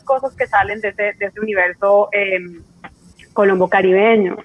[0.04, 2.60] Cosas que salen de ese, de ese universo em,
[3.32, 4.36] colombo-caribeño.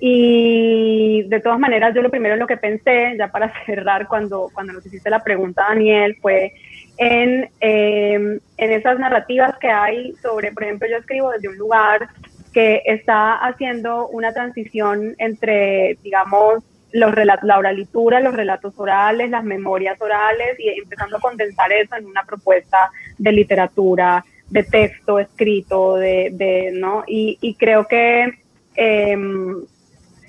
[0.00, 4.50] Y de todas maneras, yo lo primero en lo que pensé, ya para cerrar, cuando,
[4.52, 6.52] cuando nos hiciste la pregunta, Daniel, fue
[6.96, 12.08] en, em, en esas narrativas que hay sobre, por ejemplo, yo escribo desde un lugar
[12.52, 19.44] que está haciendo una transición entre, digamos, los relatos, la oralitura, los relatos orales, las
[19.44, 25.96] memorias orales y empezando a condensar eso en una propuesta de literatura, de texto escrito,
[25.96, 27.04] de, de ¿no?
[27.06, 28.32] Y, y creo que
[28.74, 29.16] eh,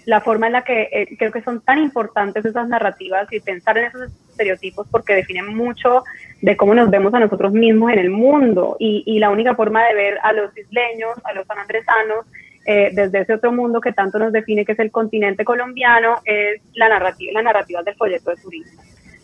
[0.05, 3.77] la forma en la que eh, creo que son tan importantes esas narrativas y pensar
[3.77, 6.04] en esos estereotipos porque definen mucho
[6.41, 9.94] de cómo nos vemos a nosotros mismos en el mundo y, la única forma de
[9.94, 12.26] ver a los isleños, a los sanandresanos,
[12.65, 16.62] eh, desde ese otro mundo que tanto nos define que es el continente colombiano es
[16.76, 18.82] la narrativa, la narrativa del folleto de turismo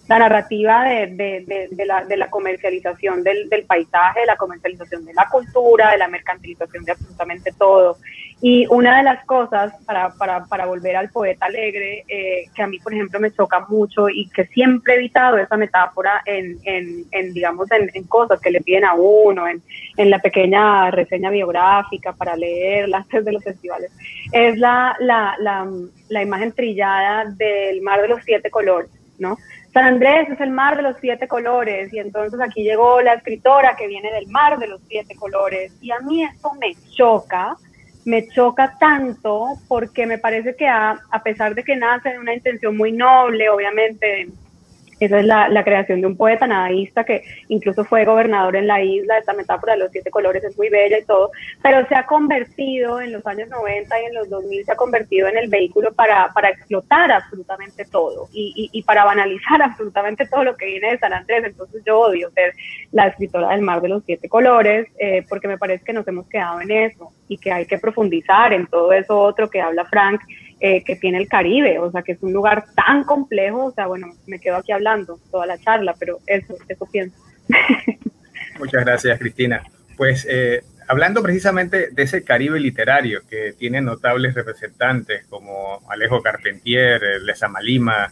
[0.07, 5.97] la narrativa de la, comercialización del, del, paisaje, de la comercialización de la cultura, de
[5.97, 7.97] la mercantilización de absolutamente todo.
[8.39, 12.77] Y una de las cosas, para, para, volver al poeta alegre, eh, que a mí,
[12.77, 17.67] por ejemplo, me choca mucho y que siempre he evitado esa metáfora en, en, digamos,
[17.71, 19.63] en, cosas que le piden a uno, en,
[19.97, 23.91] en la pequeña reseña biográfica para leerla antes de los festivales,
[24.31, 25.67] es la, la, la,
[26.09, 29.37] la imagen trillada del mar de los siete colores, ¿no?
[29.77, 33.75] San Andrés es el mar de los siete colores y entonces aquí llegó la escritora
[33.75, 37.55] que viene del mar de los siete colores y a mí esto me choca,
[38.07, 42.33] me choca tanto porque me parece que a, a pesar de que nace de una
[42.33, 44.29] intención muy noble, obviamente,
[44.99, 48.81] Esa es la, la, creación de un poeta nadaísta que incluso fue gobernador en la
[48.81, 51.31] isla, esta metáfora de los siete colores es muy bella y todo,
[51.61, 55.27] pero se ha convertido en los años 90 y en los 2000, se ha convertido
[55.27, 60.43] en el vehículo para, para explotar absolutamente todo y, y, y, para banalizar absolutamente todo
[60.43, 61.43] lo que viene de San Andrés.
[61.45, 62.53] Entonces yo odio ser
[62.91, 66.27] la escritora del mar de los siete colores eh, porque me parece que nos hemos
[66.27, 70.21] quedado en eso y que hay que profundizar en todo eso otro que habla Frank
[70.59, 73.87] eh, que tiene el Caribe, o sea, que es un lugar tan complejo, o sea,
[73.87, 77.15] bueno, me quedo aquí hablando toda la charla, pero eso, eso pienso.
[78.59, 79.63] Muchas gracias, Cristina.
[79.95, 87.21] Pues eh, hablando precisamente de ese Caribe literario que tiene notables representantes como Alejo Carpentier,
[87.21, 88.11] Lesa Malima,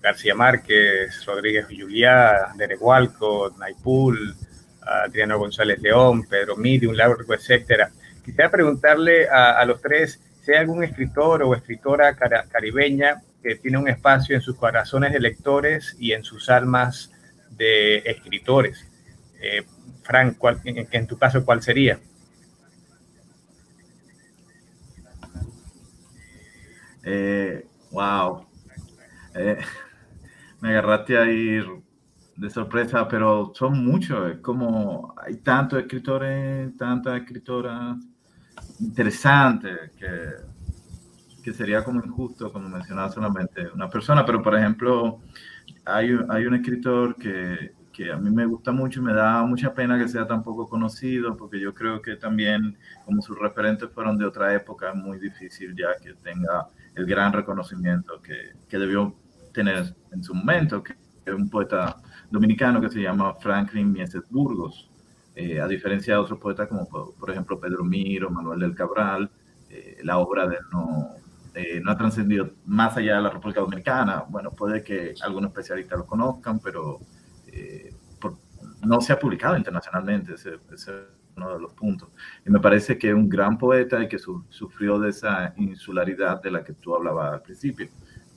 [0.00, 4.34] García Márquez, Rodríguez Juliá, Deregualco, Naipul,
[4.80, 7.90] Adriano González León, Pedro Midi, un largo etcétera.
[8.24, 13.78] Quisiera preguntarle a, a los tres si hay algún escritor o escritora caribeña que tiene
[13.78, 17.12] un espacio en sus corazones de lectores y en sus almas
[17.50, 18.88] de escritores.
[19.40, 19.64] Eh,
[20.02, 22.00] Frank, en, tu caso, ¿cuál sería?
[27.04, 28.46] Eh, wow.
[29.34, 29.58] Eh,
[30.60, 31.60] me agarraste ahí
[32.36, 34.38] de sorpresa, pero son muchos.
[34.40, 37.96] como hay tantos escritores, tantas escritoras
[38.80, 45.20] interesante, que, que sería como injusto, como mencionaba solamente una persona, pero por ejemplo,
[45.84, 49.74] hay, hay un escritor que, que a mí me gusta mucho y me da mucha
[49.74, 54.16] pena que sea tan poco conocido, porque yo creo que también, como sus referentes fueron
[54.18, 59.14] de otra época, es muy difícil ya que tenga el gran reconocimiento que, que debió
[59.52, 61.96] tener en su momento, que es un poeta
[62.30, 64.90] dominicano que se llama Franklin Mieses Burgos.
[65.34, 69.30] Eh, a diferencia de otros poetas como por, ejemplo Pedro Miro, Manuel del Cabral,
[69.70, 71.08] eh, la obra de no,
[71.54, 74.24] eh, no ha trascendido más allá de la República Dominicana.
[74.28, 77.00] Bueno, puede que algunos especialistas lo conozcan, pero
[78.82, 80.90] no se ha publicado internacionalmente, ese, es
[81.36, 82.10] uno de los puntos.
[82.44, 86.50] Y me parece que es un gran poeta y que sufrió de esa insularidad de
[86.50, 87.88] la que tú hablabas al principio,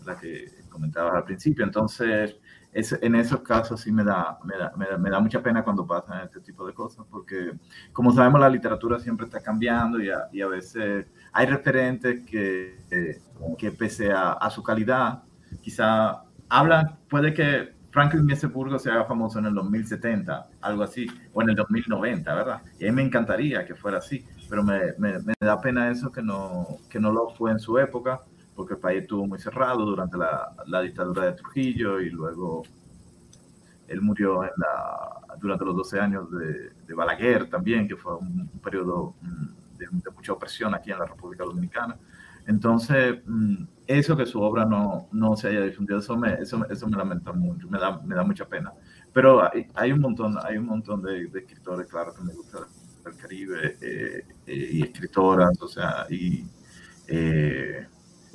[0.06, 1.66] la que comentabas al principio.
[1.66, 2.38] Entonces,
[2.76, 6.42] en esos casos sí me da, me da, me, da, mucha pena cuando pasan este
[6.42, 7.54] tipo de cosas, porque
[7.94, 12.76] como sabemos la literatura siempre está cambiando y a, veces hay referentes que,
[13.58, 15.24] que pese a, a, su calidad,
[15.62, 21.42] quizá hablan, puede que Franklin Mieseburgo se haga famoso en el 2070, algo así, o
[21.42, 22.62] en el 2090, ¿verdad?
[22.78, 26.12] Y a mí me encantaría que fuera así, pero me, me, me da pena eso
[26.12, 28.20] que no, que no lo fue en su época
[28.56, 32.64] porque el país estuvo muy cerrado durante la, dictadura de Trujillo y luego
[33.88, 39.16] él murió en la, durante los 12 años de, Balaguer también, que fue un, periodo
[39.22, 41.98] mm, de, mucha opresión aquí en la República Dominicana.
[42.48, 46.88] Entonces, mm, eso que su obra no, no se haya difundido, eso me, eso, eso
[46.88, 48.72] me lamenta mucho, me da, me da mucha pena.
[49.12, 52.60] Pero hay, hay un montón, hay un montón de, de escritores, claro, que me gusta
[53.06, 56.46] el Caribe eh, eh, y escritoras, o sea, y
[57.08, 57.86] eh,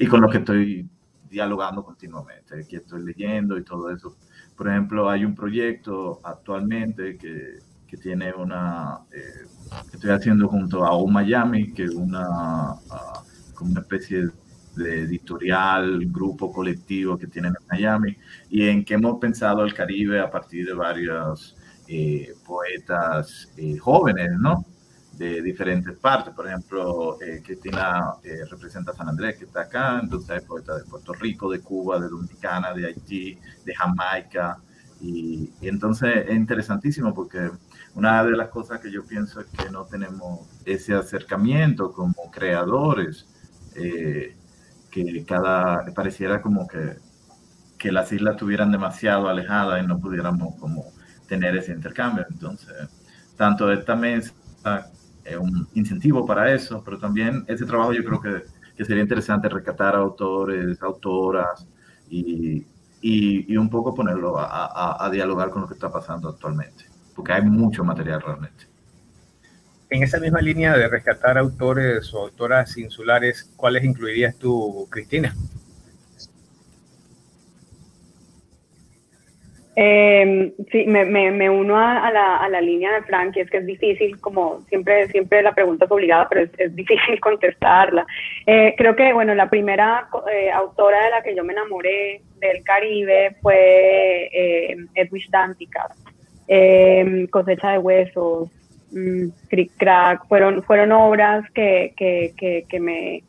[0.01, 0.89] y con lo que estoy
[1.29, 4.17] dialogando continuamente, que estoy leyendo y todo eso.
[4.57, 9.47] Por ejemplo, hay un proyecto actualmente que, que tiene una, eh,
[9.91, 14.31] que estoy haciendo junto a O Miami, que es una, uh, como una especie
[14.75, 18.17] de editorial, grupo colectivo que tienen en Miami,
[18.49, 21.57] y en que hemos pensado el Caribe a partir de varios
[21.89, 24.65] eh, poetas eh, jóvenes, ¿no?
[25.21, 26.33] De diferentes partes.
[26.33, 30.83] Por ejemplo, eh, Cristina eh, representa a San Andrés, que está acá, entonces hay poetas
[30.83, 34.57] de Puerto Rico, de Cuba, de Dominicana, de Haití, de Jamaica.
[34.99, 37.51] Y, entonces es interesantísimo porque
[37.95, 43.27] una de las cosas que yo pienso es que no tenemos ese acercamiento como creadores,
[43.75, 44.35] eh,
[44.91, 46.97] que cada, pareciera como que,
[47.77, 50.95] que las islas estuvieran demasiado alejadas y no pudiéramos como
[51.29, 52.25] tener ese intercambio.
[52.31, 52.89] Entonces,
[53.37, 54.33] tanto esta mesa
[55.41, 58.43] un incentivo para eso, pero también ese trabajo yo creo que,
[58.77, 61.67] que sería interesante rescatar autores, autoras
[62.09, 62.67] y,
[63.01, 66.85] y, y un poco ponerlo a, a, a, dialogar con lo que está pasando actualmente,
[67.15, 68.67] porque hay mucho material realmente.
[69.91, 75.35] En esa misma línea de rescatar autores o autoras insulares, ¿cuáles incluirías tú, Cristina?
[79.83, 83.49] Eh, sí, me, me, me uno a, la, a, la, línea de Frank, y es
[83.49, 88.07] que es difícil, como siempre, siempre la pregunta es obligada, pero es, es difícil contestarla.
[88.45, 92.63] Eh, creo que, bueno, la primera eh, autora de la que yo me enamoré del
[92.63, 95.31] Caribe fue eh, Edwidge
[96.47, 98.51] eh, Cosecha de Huesos,
[98.93, 103.23] mmm, Crick Crack, fueron, fueron obras que, que, que, que me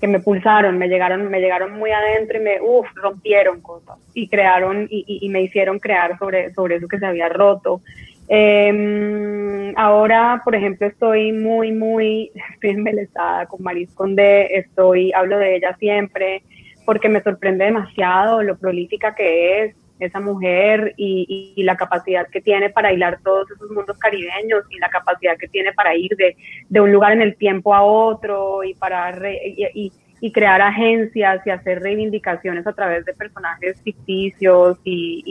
[0.00, 4.28] que me pulsaron, me llegaron, me llegaron muy adentro y me, uff, rompieron cosas y
[4.28, 7.80] crearon y, y, me hicieron crear sobre, sobre eso que se había roto.
[8.28, 15.56] Eh, ahora, por ejemplo, estoy muy, muy, estoy embelesada con Maris Condé, estoy, hablo de
[15.56, 16.42] ella siempre,
[16.84, 22.40] porque me sorprende demasiado lo prolífica que es esa mujer y, y, la capacidad que
[22.40, 26.36] tiene para hilar todos esos mundos caribeños y la capacidad que tiene para ir de,
[26.68, 31.50] de un lugar en el tiempo a otro y para y, y, crear agencias y
[31.50, 35.22] hacer reivindicaciones a través de personajes ficticios y,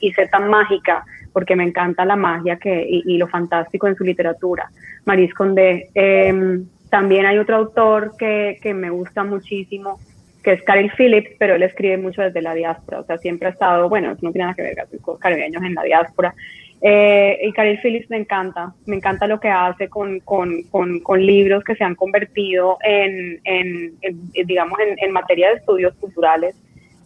[0.00, 4.04] y, ser tan mágica, porque me encanta la magia que, y, lo fantástico en su
[4.04, 4.70] literatura.
[5.04, 5.90] Maris Condé.
[5.94, 9.98] Eh, también hay otro autor que, que me gusta muchísimo,
[10.44, 13.52] que es Carol Phillips, pero él escribe mucho desde la diáspora, o sea, siempre ha
[13.52, 16.34] estado, bueno, no tiene nada que ver con caribeños en la diáspora.
[16.82, 21.24] Eh, y Carol Phillips me encanta, me encanta lo que hace con, con, con, con
[21.24, 23.98] libros que se han convertido en, en,
[24.44, 26.54] digamos, en, materia de estudios culturales,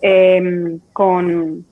[0.03, 1.65] eh, con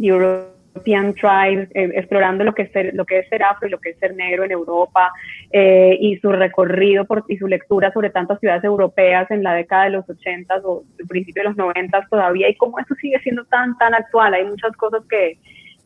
[0.00, 3.70] Euro European Tribes, eh, explorando lo que, es ser, lo que es ser afro y
[3.70, 5.12] lo que es ser negro en Europa,
[5.50, 9.90] eh, y su recorrido y su lectura sobre tantas ciudades europeas en la década de
[9.90, 13.94] los 80 o principio de los 90 todavía, y cómo eso sigue siendo tan, tan
[13.94, 14.34] actual.
[14.34, 15.38] Hay muchas cosas que,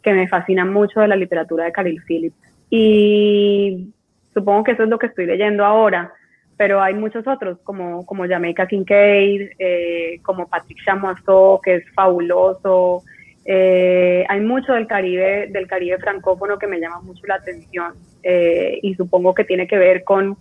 [0.03, 2.37] que me fascinan mucho de la literatura de Caril Phillips.
[2.69, 3.93] Y
[4.35, 6.13] supongo que eso es lo que estoy leyendo ahora,
[6.57, 13.03] pero hay muchos otros, como, como Jamaica Kincaid, eh, como Patrick Chamoiseau, que es fabuloso,
[13.45, 18.79] eh, hay mucho del Caribe, del Caribe francófono que me llama mucho la atención eh,
[18.83, 20.37] y supongo que tiene que ver con,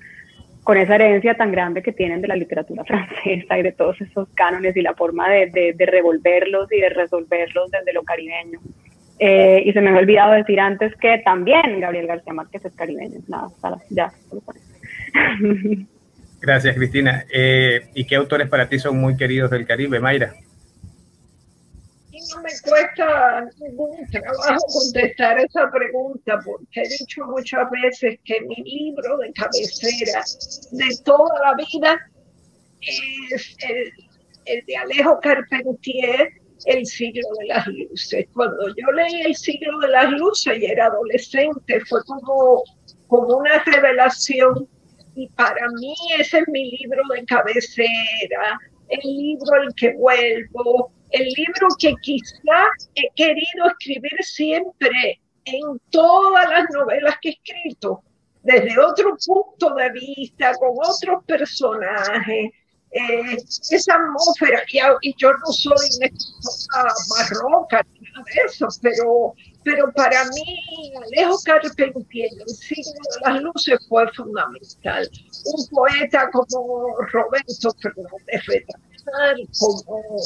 [0.64, 4.28] con esa herencia tan grande que tienen de la literatura francesa y de todos esos
[4.36, 8.60] cánones y la forma de, de, revolverlos y de resolverlos desde lo caribeño.
[9.22, 13.20] Eh, y se me ha olvidado decir antes que también Gabriel García Márquez es caribeño.
[13.28, 13.50] Nada,
[13.90, 14.12] ya.
[16.42, 17.26] Gracias, Cristina.
[17.94, 20.36] ¿Y qué autores para ti son muy queridos del Caribe, Mayra?
[22.30, 28.56] No me cuesta ningún trabajo contestar esa pregunta porque he dicho muchas veces que mi
[28.56, 30.24] libro de cabecera
[30.72, 32.12] de toda la vida
[32.82, 33.92] es el,
[34.46, 36.30] el de Alejo Carpentier,
[36.66, 38.26] El siglo de las luces.
[38.34, 42.64] Cuando yo leí El siglo de las luces y era adolescente, fue como,
[43.08, 44.68] como una revelación
[45.16, 51.26] y para mí ese es mi libro de cabecera, el libro al que vuelvo, el
[51.26, 58.04] libro que quizá he querido escribir siempre en todas las novelas que he escrito,
[58.44, 62.52] desde otro punto de vista, con otros personajes,
[62.92, 63.38] eh,
[63.70, 64.64] esa atmósfera,
[65.02, 66.84] y, yo no soy una
[67.16, 70.60] barroca ni nada de eso, pero, pero para mí
[70.96, 75.08] Alejo Carpentier, el signo de las luces, fue fundamental.
[75.46, 80.18] Un poeta como Roberto Fernández Retal, como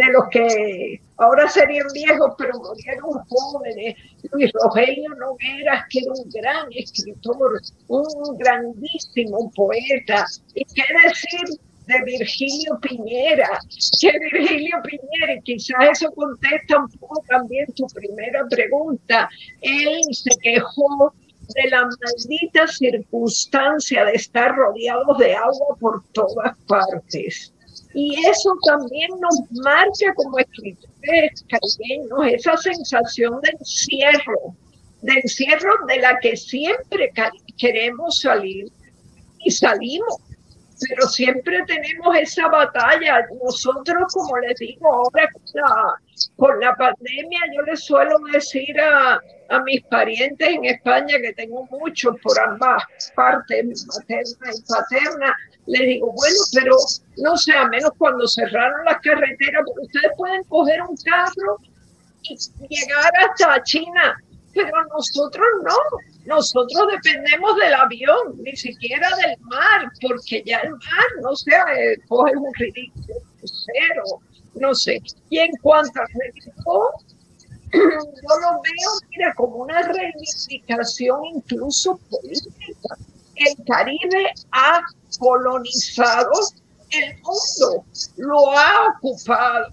[0.00, 3.96] de los que ahora serían viejos, pero murieron jóvenes.
[4.32, 10.24] Luis Rogelio Nogueras, que era un gran escritor, un grandísimo poeta.
[10.54, 13.60] ¿Y qué decir de Virgilio Piñera?
[14.00, 19.28] Que Virgilio Piñera, y quizás eso contesta un poco también tu primera pregunta,
[19.60, 21.12] él se quejó
[21.54, 27.52] de la maldita circunstancia de estar rodeados de agua por todas partes
[27.92, 34.54] y eso también nos marca como escritores caribeños, esa sensación de encierro,
[35.02, 37.12] de encierro de la que siempre
[37.58, 38.70] queremos salir
[39.40, 40.18] y salimos,
[40.88, 43.26] pero siempre tenemos esa batalla.
[43.42, 45.28] Nosotros, como les digo ahora
[46.36, 51.66] con la, pandemia, yo les suelo decir a, a mis parientes en España, que tengo
[51.70, 52.82] muchos por ambas
[53.14, 56.76] partes, materna y paterna, le digo, bueno, pero
[57.18, 61.58] no sé, a menos cuando cerraron las carreteras, porque ustedes pueden coger un carro
[62.22, 62.36] y
[62.68, 64.16] llegar hasta China,
[64.52, 65.76] pero nosotros no,
[66.26, 71.96] nosotros dependemos del avión, ni siquiera del mar, porque ya el mar, no sé, eh,
[72.08, 74.04] coge un ridículo cero,
[74.54, 75.00] no sé.
[75.28, 76.90] Y en cuanto a ridículo,
[77.72, 82.96] yo lo veo, mira, como una reivindicación incluso política.
[83.40, 84.82] El Caribe ha
[85.18, 86.30] colonizado
[86.90, 87.84] el mundo,
[88.18, 89.66] lo ha ocupado,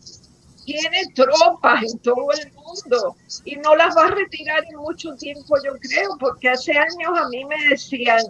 [0.63, 5.57] tiene tropas en todo el mundo y no las va a retirar en mucho tiempo,
[5.65, 8.21] yo creo, porque hace años a mí me decían,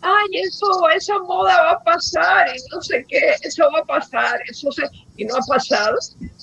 [0.00, 4.40] ay, eso, esa moda va a pasar y no sé qué, eso va a pasar,
[4.48, 4.82] eso se...
[5.18, 5.98] y no ha pasado.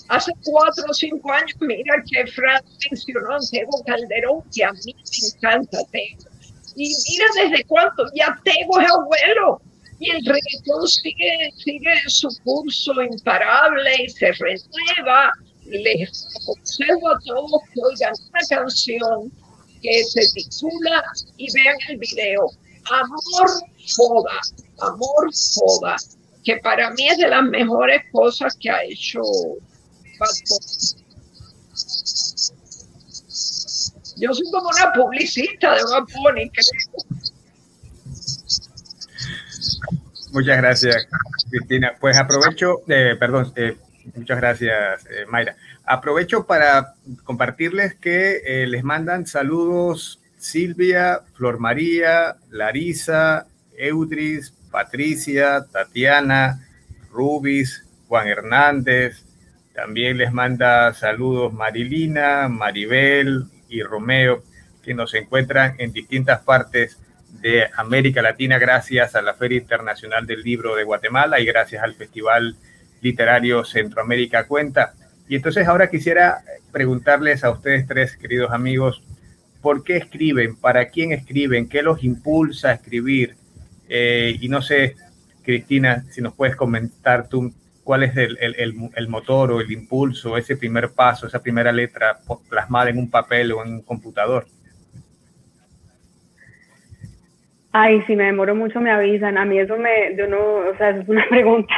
[0.10, 4.94] Hace cuatro o cinco años, mira que Frank mencionó a Tego Calderón, que a mí
[4.96, 6.33] me encanta Tego.
[6.76, 9.62] Y mira desde cuánto, ya Tego es abuelo,
[10.00, 15.32] Y el reggaetón sigue, sigue su curso imparable y se renueva.
[15.66, 19.32] Les aconsejo a todos que oigan una canción
[19.82, 21.04] que se titula
[21.38, 22.50] y vean el video.
[22.92, 23.50] Amor
[23.96, 24.42] Foda,
[24.80, 25.96] Amor Foda,
[26.44, 29.22] que para mí es de las mejores cosas que ha hecho
[34.18, 36.52] Yo soy como una publicista de Bad Bunny,
[40.32, 41.08] Muchas gracias,
[41.50, 41.94] Cristina.
[42.00, 43.78] Pues aprovecho, eh, perdón, eh,
[44.16, 45.56] muchas gracias, eh, Mayra.
[45.86, 53.46] Aprovecho para compartirles que les mandan saludos Silvia, Flor María, Larisa,
[53.78, 56.68] Eudris, Patricia, Tatiana,
[57.12, 59.24] Rubis, Juan Hernández.
[59.76, 64.44] También les manda saludos Marilina, Maribel y Romeo,
[64.84, 67.00] que nos encuentran en distintas partes
[67.42, 71.96] de América Latina gracias a la Feria Internacional del Libro de Guatemala y gracias al
[71.96, 72.56] Festival
[73.02, 74.94] Literario Centroamérica Cuenta.
[75.28, 79.02] Y entonces ahora quisiera preguntarles a ustedes tres, queridos amigos,
[79.62, 80.56] ¿por qué escriben?
[80.56, 81.68] ¿Para quién escriben?
[81.68, 83.36] ¿Qué los impulsa a escribir?
[83.90, 84.96] Eh, y no sé,
[85.44, 87.54] Cristina, si nos puedes comentar tú
[87.84, 88.56] cuál es el, el,
[88.96, 92.18] el, motor o el impulso, ese primer paso, esa primera letra
[92.50, 94.46] plasmada en un papel o en un computador.
[97.72, 99.38] Ay, si me demoro mucho me avisan.
[99.38, 101.74] A mí eso me, yo no, o sea, es una pregunta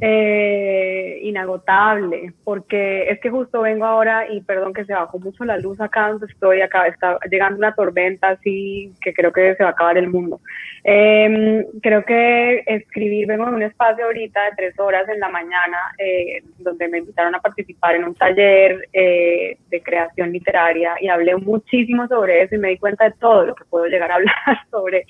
[0.00, 5.58] eh, inagotable, porque es que justo vengo ahora y perdón que se bajó mucho la
[5.58, 9.70] luz acá donde estoy, acá está llegando una tormenta así que creo que se va
[9.70, 10.40] a acabar el mundo.
[10.82, 15.92] Em, creo que escribir, vengo en un espacio ahorita de tres horas en la mañana,
[15.98, 21.36] eh, donde me invitaron a participar en un taller eh, de creación literaria y hablé
[21.36, 24.34] muchísimo sobre eso y me di cuenta de todo lo que puedo llegar a hablar
[24.70, 25.04] sobre,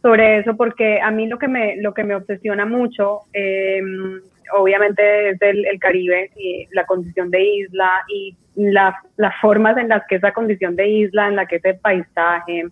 [0.00, 4.20] sobre eso, porque a mí lo que me, lo que me obsesiona mucho, em,
[4.52, 8.94] obviamente es el, Caribe y la condición de isla y las
[9.40, 12.66] formas en las que esa condición de isla, en la que ese paisaje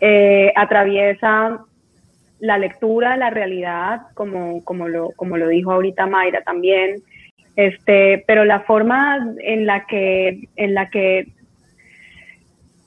[0.00, 1.60] eh, atraviesa
[2.40, 7.02] la lectura de la realidad, como, como, lo, como lo dijo ahorita Mayra también,
[7.56, 11.28] este, pero la forma en la que, en la que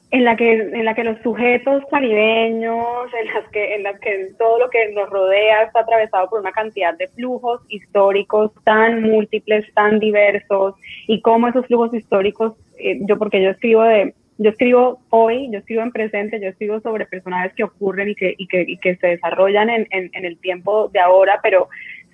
[0.09, 4.31] en la que en la que los sujetos caribeños, en las que en las que
[4.37, 9.65] todo lo que nos rodea está atravesado por una cantidad de flujos históricos tan múltiples,
[9.73, 10.75] tan diversos
[11.07, 15.59] y cómo esos flujos históricos, eh, yo porque yo escribo de yo escribo hoy, yo
[15.59, 18.95] escribo en presente, yo escribo sobre personajes que ocurren y que, y que, y que
[18.97, 21.69] se desarrollan en, en, en, el tiempo de ahora, pero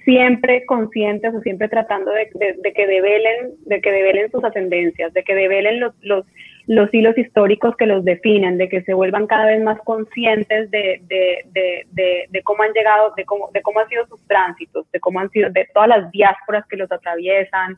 [0.06, 2.30] siempre conscientes o siempre tratando de,
[2.62, 6.26] de, que develen, de que develen sus ascendencias, de que develen los, los,
[6.68, 11.02] los hilos históricos que los definen, de que se vuelvan cada vez más conscientes de,
[11.10, 15.30] de, cómo han llegado, de cómo, de cómo han sido sus tránsitos, de cómo han
[15.32, 17.78] sido, de todas las diásporas que los atraviesan,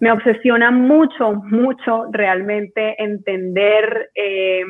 [0.00, 4.62] me obsesiona mucho, mucho realmente entender, eh,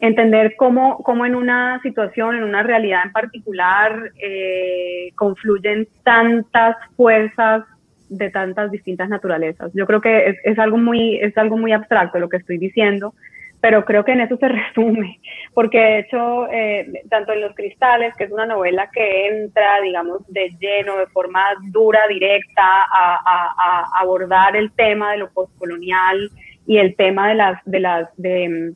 [0.00, 7.64] entender cómo, cómo, en una situación, en una realidad en particular, eh, confluyen tantas fuerzas
[8.10, 9.70] de tantas distintas naturalezas.
[9.72, 13.14] Yo creo que es, algo muy, es algo muy abstracto lo que estoy diciendo,
[13.60, 15.20] pero creo que en eso se resume,
[15.54, 20.26] porque de hecho, eh, tanto en Los Cristales, que es una novela que entra, digamos,
[20.28, 26.30] de lleno, de forma dura, directa, a, abordar el tema de lo postcolonial
[26.66, 28.72] y el tema de las, de las, de,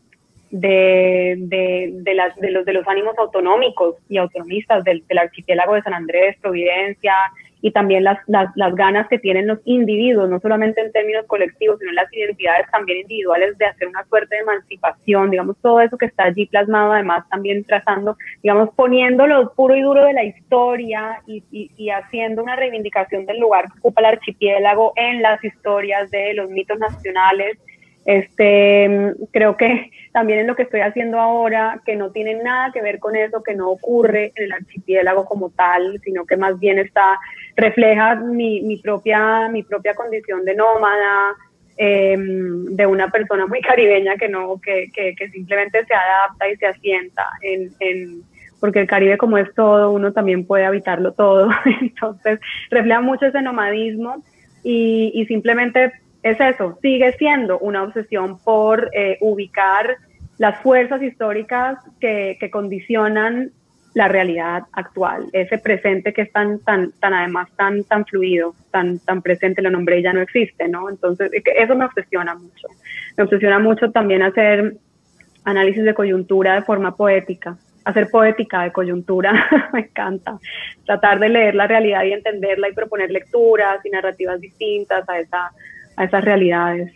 [0.50, 5.82] de, de, las, de, los, de los ánimos autonómicos y autonomistas del, del archipiélago de
[5.82, 7.14] San Andrés, Providencia,
[7.64, 11.78] y también las, las, las, ganas que tienen los individuos, no solamente en términos colectivos,
[11.78, 15.96] sino en las identidades también individuales de hacer una suerte de emancipación, digamos, todo eso
[15.96, 20.24] que está allí plasmado, además también trazando, digamos, poniendo lo puro y duro de la
[20.24, 26.10] historia y, y haciendo una reivindicación del lugar que ocupa el archipiélago en las historias
[26.10, 27.56] de los mitos nacionales
[28.04, 32.82] este, creo que también es lo que estoy haciendo ahora, que no tiene nada que
[32.82, 36.78] ver con eso, que no ocurre en el archipiélago como tal, sino que más bien
[36.78, 37.18] está,
[37.56, 41.34] refleja mi, propia, mi propia condición de nómada,
[41.76, 46.66] eh, de una persona muy caribeña que no, que, que, simplemente se adapta y se
[46.66, 48.22] asienta en, en,
[48.60, 51.50] porque el Caribe como es todo, uno también puede habitarlo todo,
[51.80, 52.38] entonces
[52.70, 54.22] refleja mucho ese nomadismo
[54.62, 55.92] y, y simplemente
[56.24, 59.98] es eso, sigue siendo una obsesión por eh, ubicar
[60.38, 63.52] las fuerzas históricas que, que, condicionan
[63.92, 68.98] la realidad actual, ese presente que es tan, tan, tan además tan, tan fluido, tan,
[69.00, 70.88] tan presente, lo nombré ya no existe, ¿no?
[70.88, 72.68] Entonces, eso me obsesiona mucho.
[73.18, 74.78] Me obsesiona mucho también hacer
[75.44, 77.56] análisis de coyuntura de forma poética.
[77.84, 80.38] hacer poética de coyuntura, me encanta.
[80.86, 85.52] Tratar de leer la realidad y entenderla y proponer lecturas y narrativas distintas a, esa,
[85.96, 86.92] a esas realidades.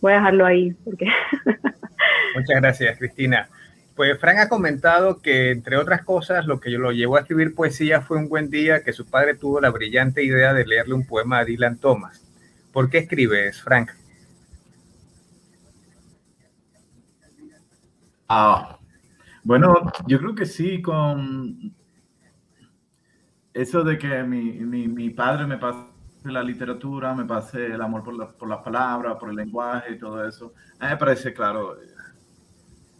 [0.00, 0.72] Voy a dejarlo ahí.
[0.84, 1.06] Porque
[2.34, 3.48] Muchas gracias, Cristina.
[3.94, 7.54] Pues Frank ha comentado que, entre otras cosas, lo que yo lo llevó a escribir
[7.54, 11.06] poesía fue un buen día que su padre tuvo la brillante idea de leerle un
[11.06, 12.22] poema a Dylan Thomas.
[12.72, 13.92] ¿Por qué escribes, Frank?
[18.28, 18.78] Ah,
[19.44, 21.72] bueno, yo creo que sí, con
[23.54, 25.56] eso de que mi, mi, mi padre me
[26.26, 29.92] pase la literatura, me pase el amor por, la, por las palabras, por el lenguaje
[29.92, 31.76] y todo eso, a mí me parece, claro,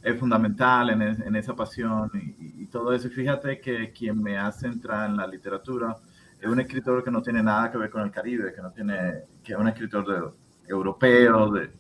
[0.03, 3.09] es fundamental en, en esa pasión y, y, todo eso.
[3.09, 5.97] Fíjate que quien me hace entrar en la literatura
[6.41, 9.25] es un escritor que no tiene nada que ver con el Caribe, que no tiene,
[9.43, 10.31] que es un escritor de,
[10.69, 11.71] europeo, de,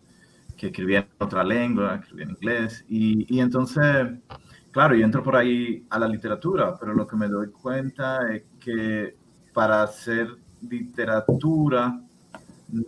[0.56, 2.84] que escribía en otra lengua, escribía en inglés.
[2.88, 4.08] Y, y entonces,
[4.72, 8.42] claro, yo entro por ahí a la literatura, pero lo que me doy cuenta es
[8.58, 9.14] que
[9.52, 10.28] para hacer
[10.62, 12.00] literatura,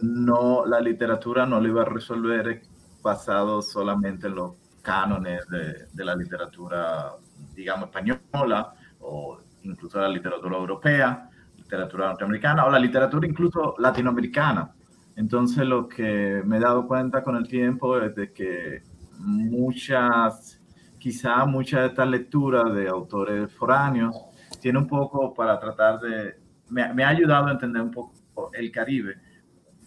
[0.02, 2.62] no, la literatura no lo iba a resolver
[3.02, 7.12] basado solamente en lo cánones de, de, la literatura,
[7.54, 14.72] digamos, española o incluso la literatura europea, literatura norteamericana o la literatura incluso latinoamericana.
[15.16, 18.82] Entonces lo que me he dado cuenta con el tiempo es de que
[19.18, 20.60] muchas,
[20.98, 24.16] quizá muchas de estas lecturas de autores foráneos
[24.60, 26.37] tiene un poco para tratar de,
[26.70, 29.16] me, ha ayudado a entender un poco el Caribe,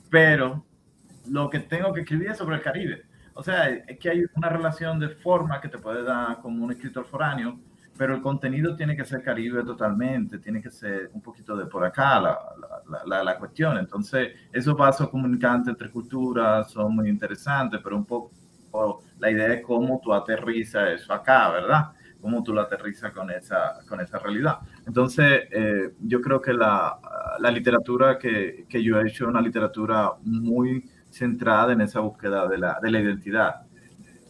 [0.10, 0.66] pero
[1.28, 4.50] lo que tengo que escribir es sobre el Caribe o sea, es que hay una
[4.50, 7.60] relación de forma que te puede dar como un escritor foráneo,
[7.98, 11.86] pero el contenido tiene que ser caribe totalmente, tiene que ser un poquito de por
[11.86, 12.38] acá la,
[13.06, 13.78] la, la, cuestión.
[13.78, 19.64] Entonces, esos vasos comunicantes entre culturas son muy interesantes, pero un poco la idea es
[19.64, 21.92] cómo tú aterrizas eso acá, ¿verdad?
[22.22, 24.60] Cómo tú lo aterrizas con esa, con esa realidad.
[24.86, 27.00] Entonces, eh, yo creo que la,
[27.40, 32.48] la literatura que, que yo he hecho es una literatura muy centrada en esa búsqueda
[32.48, 33.62] de la, de la identidad.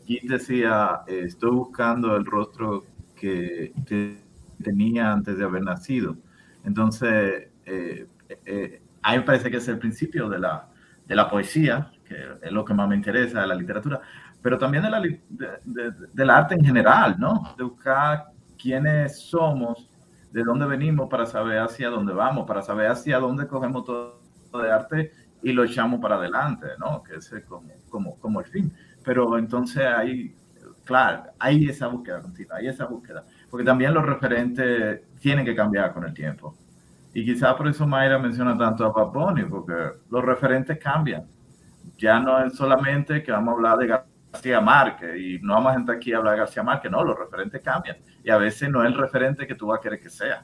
[0.05, 2.85] Y decía, eh, estoy buscando el rostro
[3.15, 3.71] que,
[4.63, 6.17] tenía antes de haber nacido.
[6.63, 8.05] Entonces, eh,
[8.45, 10.67] eh, a mí me parece que es el principio de la,
[11.07, 14.01] de la poesía, que es lo que más me interesa de la literatura,
[14.41, 17.53] pero también de la, de, de, del arte en general, ¿no?
[17.57, 18.27] De buscar
[18.57, 19.89] quiénes somos,
[20.31, 24.21] de dónde venimos para saber hacia dónde vamos, para saber hacia dónde cogemos todo
[24.53, 25.13] de arte
[25.43, 27.03] y lo echamos para adelante, ¿no?
[27.03, 28.73] Que es como, como, como el fin.
[29.03, 30.35] Pero entonces hay,
[30.85, 35.93] claro, hay esa búsqueda continua, hay esa búsqueda, porque también los referentes tienen que cambiar
[35.93, 36.55] con el tiempo.
[37.13, 39.73] Y quizás por eso Mayra menciona tanto a Paponi, porque
[40.09, 41.25] los referentes cambian.
[41.97, 43.87] Ya no es solamente que vamos a hablar de
[44.31, 47.17] García Márquez y no vamos a entrar aquí a hablar de García Márquez, no, los
[47.17, 47.97] referentes cambian.
[48.23, 50.43] Y a veces no es el referente que tú vas a querer que sea.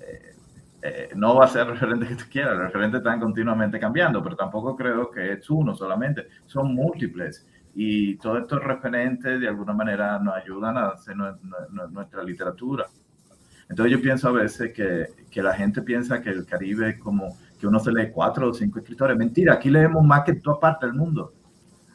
[0.00, 0.34] Eh,
[0.82, 4.22] eh, no va a ser el referente que tú quieras, los referentes están continuamente cambiando,
[4.22, 7.46] pero tampoco creo que es uno solamente, son múltiples.
[7.74, 12.86] Y todos estos referentes de alguna manera nos ayudan a hacer nuestra literatura.
[13.68, 17.38] Entonces yo pienso a veces que, que, la gente piensa que el Caribe es como
[17.60, 19.16] que uno se lee cuatro o cinco escritores.
[19.16, 21.32] Mentira, aquí leemos más que toda parte del mundo.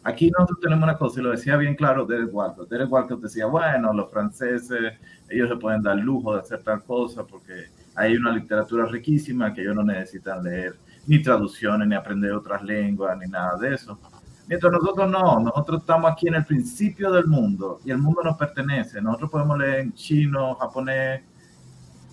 [0.07, 2.69] Aquí nosotros tenemos una cosa, y lo decía bien claro Derek Walcott.
[2.69, 4.93] Derek Walcott decía, bueno, los franceses,
[5.27, 9.61] ellos se pueden dar lujo de hacer tal cosa porque hay una literatura riquísima que
[9.61, 10.75] ellos no necesitan leer
[11.07, 13.99] ni traducciones, ni aprender otras lenguas, ni nada de eso.
[14.47, 18.37] Mientras nosotros no, nosotros estamos aquí en el principio del mundo y el mundo nos
[18.37, 19.01] pertenece.
[19.01, 21.23] Nosotros podemos leer en chino, japonés,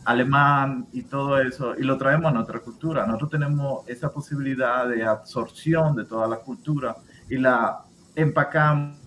[0.07, 3.05] alemán y todo eso y lo traemos a nuestra cultura.
[3.05, 6.97] Nosotros tenemos esa posibilidad de absorción de toda la cultura
[7.29, 8.99] y la empacamos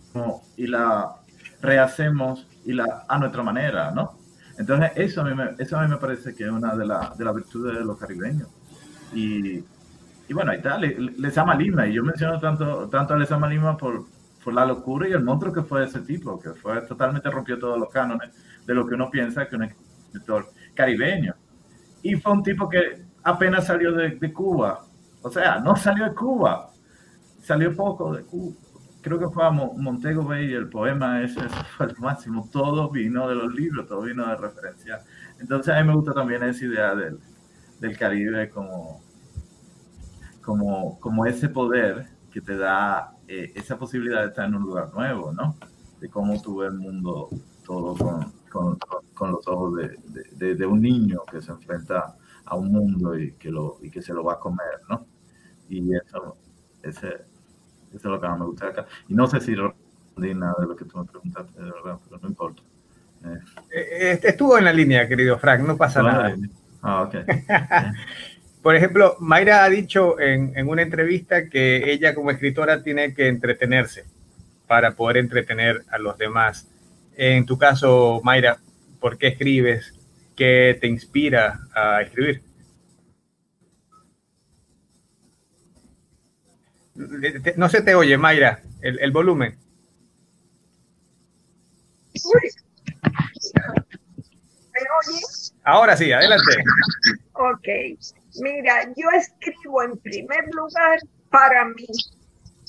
[0.55, 1.15] y la
[1.61, 4.17] rehacemos y la a nuestra manera, ¿no?
[4.57, 7.17] Entonces, eso a mí me, eso a mí me parece que es una de las
[7.17, 8.47] de la virtudes de los caribeños.
[9.13, 9.57] Y,
[10.27, 11.87] y bueno, ahí está, Lezama Lima.
[11.87, 14.05] Y yo menciono tanto, tanto a Lezama Lima por,
[14.43, 17.77] por la locura y el monstruo que fue ese tipo, que fue totalmente rompió todos
[17.77, 18.29] los cánones
[18.65, 21.35] de lo que uno piensa que un escritor caribeño.
[22.01, 24.85] Y fue un tipo que apenas salió de, de Cuba.
[25.21, 26.69] O sea, no salió de Cuba,
[27.45, 28.55] salió poco de Cuba
[29.05, 32.49] creo que fue a Montego Bay el poema ese, ese, fue el máximo.
[32.51, 35.03] Todo vino de los libros, todo vino de referencia.
[35.39, 37.19] Entonces a mí me gusta también esa idea del,
[37.79, 39.03] del Caribe como,
[40.41, 44.91] como, como ese poder que te da eh, esa posibilidad de estar en un lugar
[44.91, 45.55] nuevo, ¿no?
[46.01, 47.29] De cómo tú ves el mundo
[47.63, 48.79] todo con, con,
[49.13, 49.99] con los ojos de,
[50.31, 54.01] de, de, un niño que se enfrenta a un mundo y que, lo, y que
[54.01, 55.05] se lo va a comer, ¿no?
[55.69, 56.37] Y eso,
[56.81, 57.34] ese,
[57.95, 58.85] eso es lo que más me gusta acá.
[59.07, 62.21] Y no sé si respondí nada de lo que tú me preguntaste, de verdad, pero
[62.21, 62.61] no importa.
[63.71, 66.35] Eh, estuvo en la línea, querido Frank, no pasa nada.
[66.83, 67.09] Ah.
[68.61, 73.27] Por ejemplo, Mayra ha dicho en, en, una entrevista que ella como escritora tiene que
[73.27, 74.05] entretenerse
[74.67, 76.67] para poder entretener a los demás.
[77.15, 78.57] En tu caso, Mayra,
[78.99, 79.93] ¿por qué escribes?
[80.35, 82.41] ¿Qué te inspira a escribir?
[86.95, 89.57] No se te oye, Mayra, el, el volumen.
[92.13, 92.49] ¿Me oye?
[95.63, 96.51] Ahora sí, adelante.
[97.33, 97.67] Ok.
[98.41, 101.87] Mira, yo escribo en primer lugar para mí.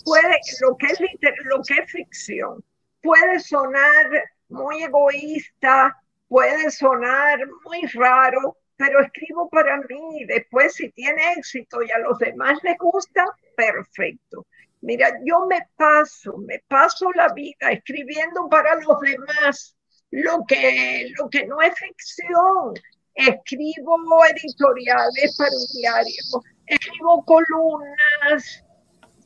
[0.04, 1.00] Puede, lo que es
[1.44, 2.64] lo que es ficción,
[3.02, 4.08] puede sonar
[4.48, 5.96] muy egoísta,
[6.28, 10.24] puede sonar muy raro, pero escribo para mí.
[10.26, 13.24] Después, si tiene éxito y a los demás les gusta,
[13.56, 14.46] perfecto.
[14.82, 19.76] Mira, yo me paso, me paso la vida escribiendo para los demás
[20.10, 22.74] lo que, lo que no es ficción.
[23.14, 23.96] Escribo
[24.26, 26.22] editoriales para un diario,
[26.66, 28.62] escribo columnas,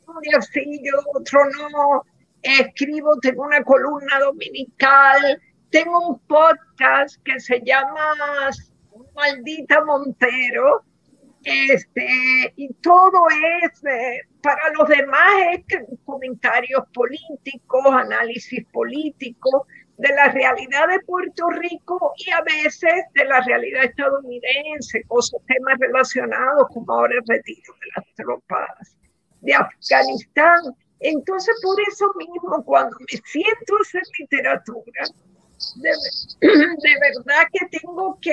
[0.06, 0.38] un día
[1.12, 2.04] otro no,
[2.42, 8.50] escribo, tengo una columna dominical, tengo un podcast que se llama
[9.20, 10.82] Maldita Montero,
[11.44, 13.26] este, y todo
[13.62, 19.66] es, eh, para los demás es comentarios políticos, análisis político
[19.96, 25.78] de la realidad de Puerto Rico y a veces de la realidad estadounidense, cosas, temas
[25.78, 28.96] relacionados como ahora el retiro de las tropas
[29.42, 30.60] de Afganistán.
[31.00, 35.04] Entonces, por eso mismo, cuando me siento a hacer literatura,
[35.76, 35.90] de,
[36.40, 38.32] de verdad que tengo que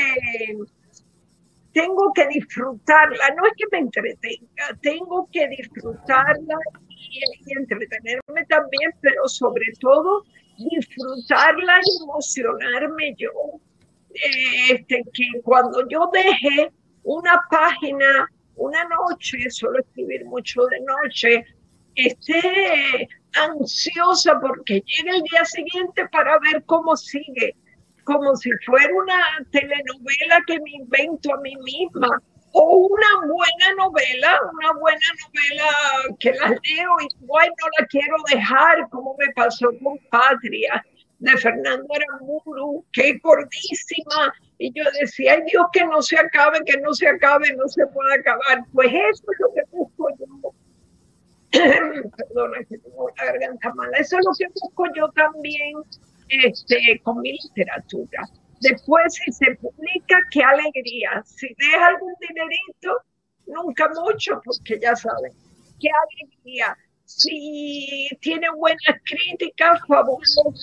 [1.77, 6.57] tengo que disfrutarla, no es que me entretenga, tengo que disfrutarla
[6.89, 10.23] y, entretenerme también, pero sobre todo
[10.57, 13.29] disfrutarla y emocionarme yo.
[14.71, 16.71] Este, que cuando yo deje
[17.03, 21.45] una página una noche, suelo escribir mucho de noche,
[21.93, 27.55] esté ansiosa porque llegue el día siguiente para ver cómo sigue
[28.07, 32.07] como si fuera una telenovela que me invento a mí misma
[32.53, 38.15] o una buena novela, una buena novela que la leo y bueno, no la quiero
[38.31, 40.85] dejar, como me pasó con Patria
[41.19, 44.33] de Fernando Aramburu, que es gordísima.
[44.57, 47.85] Y yo decía, ay Dios, que no se acabe, que no se acabe, no se
[47.87, 48.63] puede acabar.
[48.73, 50.53] Pues eso es lo que busco yo.
[51.51, 53.97] Perdona que tengo la garganta mala.
[53.97, 55.83] Eso es lo que busco yo también
[56.29, 58.23] este, con mi literatura.
[58.61, 61.23] Después, si se publica, qué alegría.
[61.25, 63.01] Si deja algún dinerito,
[63.45, 65.31] nunca mucho, porque ya saben,
[65.79, 66.75] qué alegría.
[67.05, 70.53] Si tiene buenas críticas, fabuloso.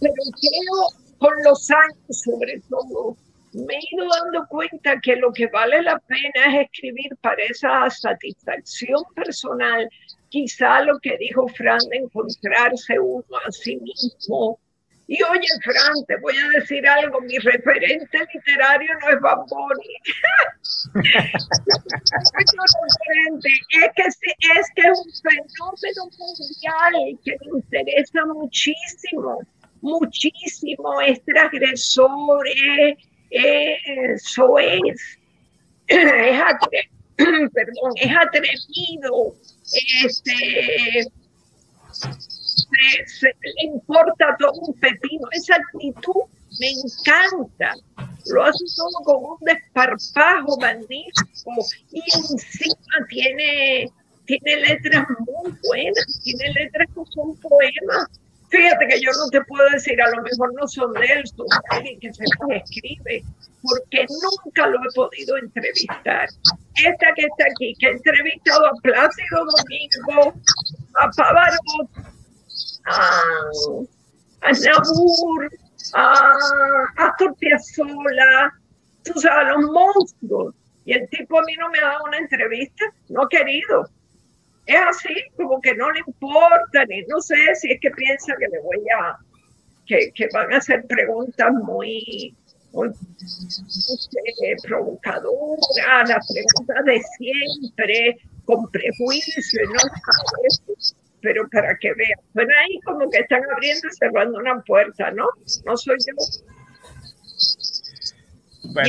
[0.00, 3.16] Pero creo, con los años sobre todo,
[3.54, 7.88] me he ido dando cuenta que lo que vale la pena es escribir para esa
[7.88, 9.88] satisfacción personal,
[10.28, 14.58] quizá lo que dijo Fran de encontrarse uno a sí mismo,
[15.06, 19.96] y oye, Fran, te voy a decir algo, mi referente literario no es Bamboni.
[23.74, 29.40] es que es un fenómeno mundial que me interesa muchísimo,
[29.82, 32.96] muchísimo, es transgresor, es,
[33.30, 35.18] es, es,
[37.16, 39.34] perdón, es atrevido,
[40.04, 41.10] este
[43.22, 45.28] le importa todo un pepino.
[45.32, 46.22] Esa actitud
[46.60, 47.74] me encanta.
[48.26, 51.52] Lo hace todo con un desparpajo magnífico
[51.92, 53.90] y encima tiene,
[54.24, 58.08] tiene letras muy buenas, tiene letras que son poemas.
[58.48, 61.46] Fíjate que yo no te puedo decir, a lo mejor no son de él, son
[61.70, 63.24] alguien que se las escribe,
[63.60, 66.28] porque nunca lo he podido entrevistar.
[66.76, 70.34] Esta que está aquí, que he entrevistado a Plácido Domingo,
[70.94, 72.13] a Pavarotti,
[72.84, 75.50] a, Nabur,
[75.94, 76.36] a
[76.96, 78.52] Astor Piazzolla,
[79.04, 80.54] tú sabes, los monstruos.
[80.84, 83.88] Y el tipo a mí no me ha dado una entrevista, no ha querido.
[84.66, 88.48] Es así, como que no le importa, ni no sé si es que piensa que
[88.48, 89.16] le voy a,
[89.86, 92.34] que, que van a hacer preguntas muy,
[92.72, 92.90] muy
[94.62, 100.94] provocadoras, las preguntas de siempre, con prejuicio, y no sabes
[101.24, 102.20] pero para que vean.
[102.34, 105.26] Bueno, ahí como que están abriendo y cerrando una puerta, ¿no?
[105.64, 106.14] No soy yo.
[108.74, 108.88] Bueno,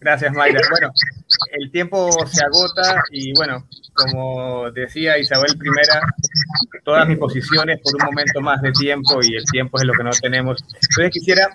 [0.00, 0.32] gracias.
[0.32, 0.60] Mayra.
[0.70, 0.90] Bueno,
[1.52, 8.06] el tiempo se agota y bueno, como decía Isabel I, todas mis posiciones por un
[8.06, 10.64] momento más de tiempo y el tiempo es lo que no tenemos.
[10.72, 11.50] Entonces quisiera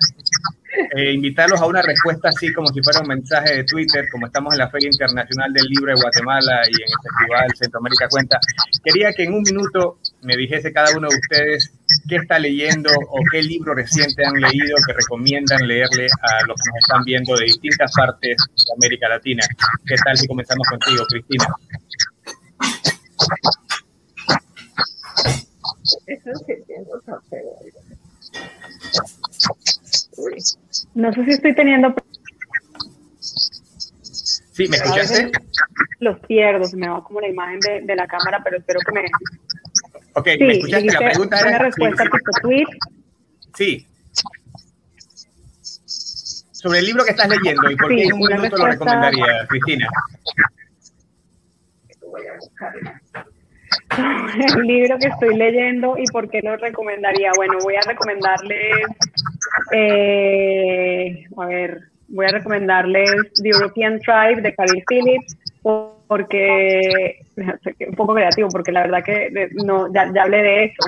[0.95, 4.53] eh, invitarlos a una respuesta así como si fuera un mensaje de Twitter, como estamos
[4.53, 8.39] en la Feria Internacional del Libro de Guatemala y en el Festival Centroamérica Cuenta.
[8.84, 11.72] Quería que en un minuto me dijese cada uno de ustedes
[12.07, 16.69] qué está leyendo o qué libro reciente han leído que recomiendan leerle a los que
[16.69, 19.43] nos están viendo de distintas partes de América Latina.
[19.86, 21.47] ¿Qué tal si comenzamos contigo, Cristina?
[30.95, 31.93] No sé si estoy teniendo.
[33.19, 35.32] Sí, ¿me escuchaste?
[35.99, 38.91] Los pierdo, se me va como la imagen de, de la cámara, pero espero que
[38.91, 39.05] me.
[40.13, 40.86] Ok, ¿me escuchaste?
[40.91, 41.49] La pregunta era.
[41.49, 42.65] Una respuesta tipo tweet.
[43.55, 43.88] Sí.
[46.51, 48.69] Sobre el libro que estás leyendo y por qué Sí, en un minuto lo respuesta-
[49.09, 49.88] recomendaría, Cristina.
[54.57, 57.32] El libro que estoy leyendo y por qué lo recomendaría.
[57.36, 58.88] Bueno, voy a recomendarles,
[59.74, 67.20] eh, a ver, voy a recomendarles The European Tribe de Carol Phillips, por- porque,
[67.88, 70.84] un poco creativo, porque la verdad que de- no, ya, ya hablé de eso,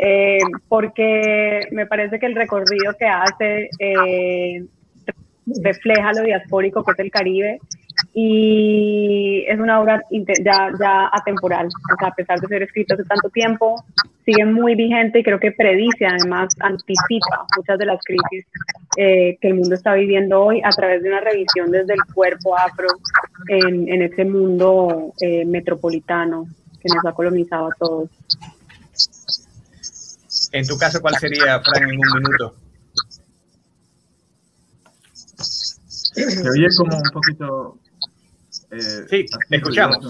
[0.00, 0.38] Eh,
[0.68, 4.62] porque me parece que el recorrido que hace eh,
[5.64, 7.58] refleja lo diaspórico que es el Caribe
[8.20, 13.04] y es una obra ya, ya atemporal, o sea, a pesar de ser escrita hace
[13.04, 13.84] tanto tiempo,
[14.24, 18.44] sigue muy vigente y creo que predice, además, anticipa muchas de las crisis
[18.96, 22.58] eh, que el mundo está viviendo hoy a través de una revisión desde el cuerpo
[22.58, 22.88] afro
[23.46, 26.48] en, en ese mundo eh, metropolitano
[26.80, 28.10] que nos ha colonizado a todos.
[30.50, 32.56] En tu caso, ¿cuál sería, Fran, en un minuto?
[36.14, 37.78] Se oye como un poquito.
[38.70, 40.06] Eh, Sí, te escuchamos.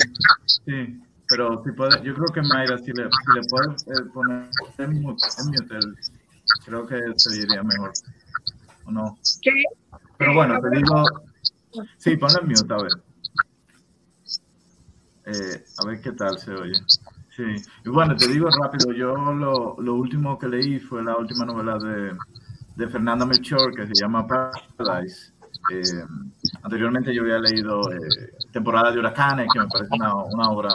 [0.65, 4.49] Sí, pero si puede, yo creo que Mayra, si le, si le puedes eh, poner
[4.79, 5.97] en mute, en mute, el-
[6.65, 7.93] creo que se diría mejor.
[8.85, 9.19] ¿O no?
[9.43, 9.53] ¿Qué?
[10.17, 11.05] Pero bueno, te digo.
[11.99, 12.93] Sí, ponle en mute, a ver.
[15.27, 16.73] Eh, a ver qué tal se oye.
[17.37, 17.43] Sí,
[17.85, 21.79] y bueno, te digo rápido, yo lo, lo último que leí fue la última novela
[21.79, 22.17] de,
[22.77, 25.33] de Fernanda Melchor que se llama Paradise.
[25.73, 26.05] Eh,
[26.63, 27.99] anteriormente yo había leído eh,
[28.53, 30.71] Temporada de Huracanes, que me parece una, una obra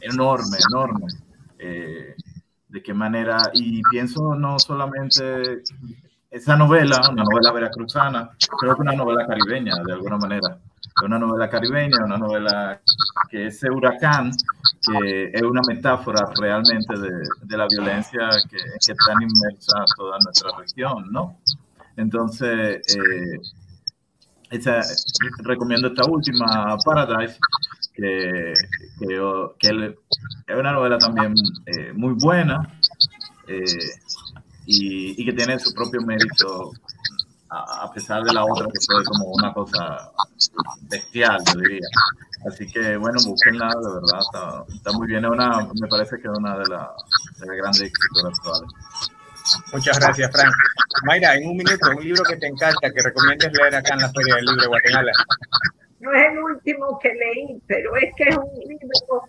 [0.00, 1.06] enorme, enorme.
[1.58, 2.14] Eh,
[2.68, 5.62] de qué manera, y pienso no solamente
[6.28, 10.58] esa novela, una novela veracruzana, creo que una novela caribeña de alguna manera.
[11.04, 12.80] Una novela caribeña, una novela
[13.30, 14.32] que ese huracán,
[14.86, 17.10] que es una metáfora realmente de,
[17.42, 21.38] de la violencia que, que está inmersa toda nuestra región, ¿no?
[21.96, 23.38] Entonces, eh,
[25.42, 27.38] recomiendo esta última, Paradise,
[27.94, 31.34] que, es una novela también
[31.66, 32.78] eh, muy buena
[33.46, 33.64] eh,
[34.66, 36.72] y, que tiene su propio mérito,
[37.50, 40.10] a, pesar de la otra que fue como una cosa
[40.90, 41.86] bestial, yo diría.
[42.46, 45.24] Así que, bueno, búsquenla, de verdad, está, está muy bien.
[45.24, 46.92] Es una, me parece que es una de, la-
[47.38, 48.70] de las grandes escritoras actuales.
[49.72, 50.50] Muchas gracias, Fran.
[51.04, 54.12] Mayra, en un minuto, un libro que te encanta, que recomiendes leer acá en la
[54.12, 55.12] Feria del Libro de Guatemala.
[56.00, 59.22] No es el último que leí, pero es que es un libro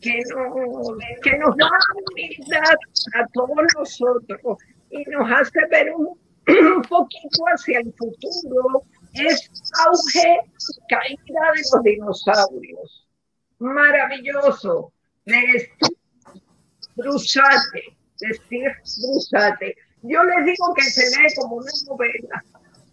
[0.00, 1.70] que nos, que nos da
[2.10, 2.76] humildad
[3.14, 4.58] a todos nosotros
[4.90, 6.18] y nos hace ver un,
[6.48, 8.82] un poquito hacia el futuro.
[9.14, 9.50] Es
[9.86, 10.40] auge
[10.88, 13.08] caída de los dinosaurios.
[13.58, 14.92] Maravilloso.
[15.24, 15.70] De
[16.96, 17.96] Brusate.
[18.22, 19.76] De Steve Brusate.
[20.02, 22.44] Yo les digo que se lee como una novela.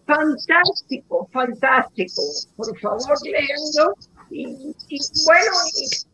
[0.06, 2.22] Fantástico, fantástico.
[2.56, 3.96] Por favor, léanlo.
[4.32, 6.06] Y, y bueno, y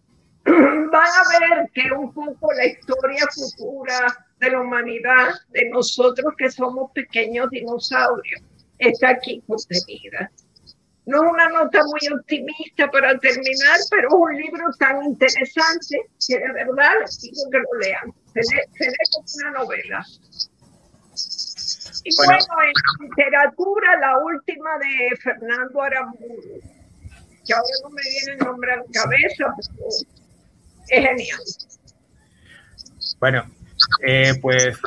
[0.92, 6.52] van a ver que un poco la historia futura de la humanidad, de nosotros que
[6.52, 8.42] somos pequeños dinosaurios,
[8.80, 10.30] está aquí contenida.
[11.06, 16.40] No es una nota muy optimista para terminar, pero es un libro tan interesante que
[16.40, 18.14] de verdad les digo que lo lean.
[18.34, 20.06] Se lee, se lee como una novela.
[22.04, 22.38] Y Bueno.
[22.48, 26.62] bueno, en literatura, la última de Fernando Aramburu,
[27.46, 30.06] que ahora no me viene el nombre a la cabeza, pero es
[30.90, 31.40] genial.
[33.20, 33.50] Bueno,
[34.06, 34.78] eh, pues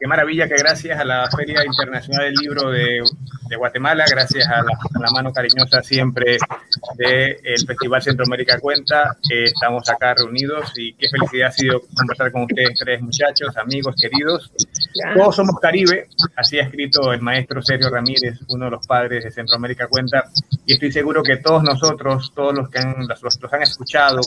[0.00, 3.02] qué maravilla que gracias a la Feria Internacional del Libro de
[3.56, 6.36] Guatemala, gracias a la, mano cariñosa siempre
[6.96, 9.16] del Festival Centroamérica Cuenta.
[9.28, 14.52] estamos acá reunidos y qué felicidad ha sido conversar con ustedes tres muchachos, amigos, queridos.
[15.14, 19.30] Todos somos Caribe, así ha escrito el maestro Sergio Ramírez, uno de los padres de
[19.30, 20.24] Centroamérica Cuenta,
[20.66, 24.20] y estoy seguro que todos nosotros, todos los que han, los, los han escuchado,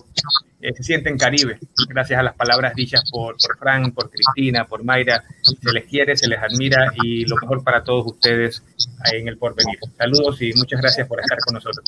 [0.62, 1.58] eh, se sienten Caribe,
[1.88, 5.24] gracias a las palabras dichas por, por Frank, por Cristina, por Mayra.
[5.42, 8.64] Se les quiere, se les admira y lo mejor para todos ustedes
[9.12, 9.80] en el porvenir.
[9.98, 11.84] Saludos y muchas gracias por estar con nosotros.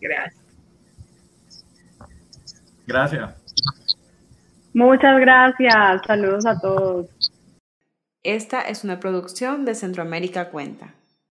[0.00, 0.44] Gracias.
[2.86, 3.30] Gracias.
[4.72, 6.02] Muchas gracias.
[6.06, 7.06] Saludos a todos.
[8.22, 10.94] Esta es una producción de Centroamérica Cuenta.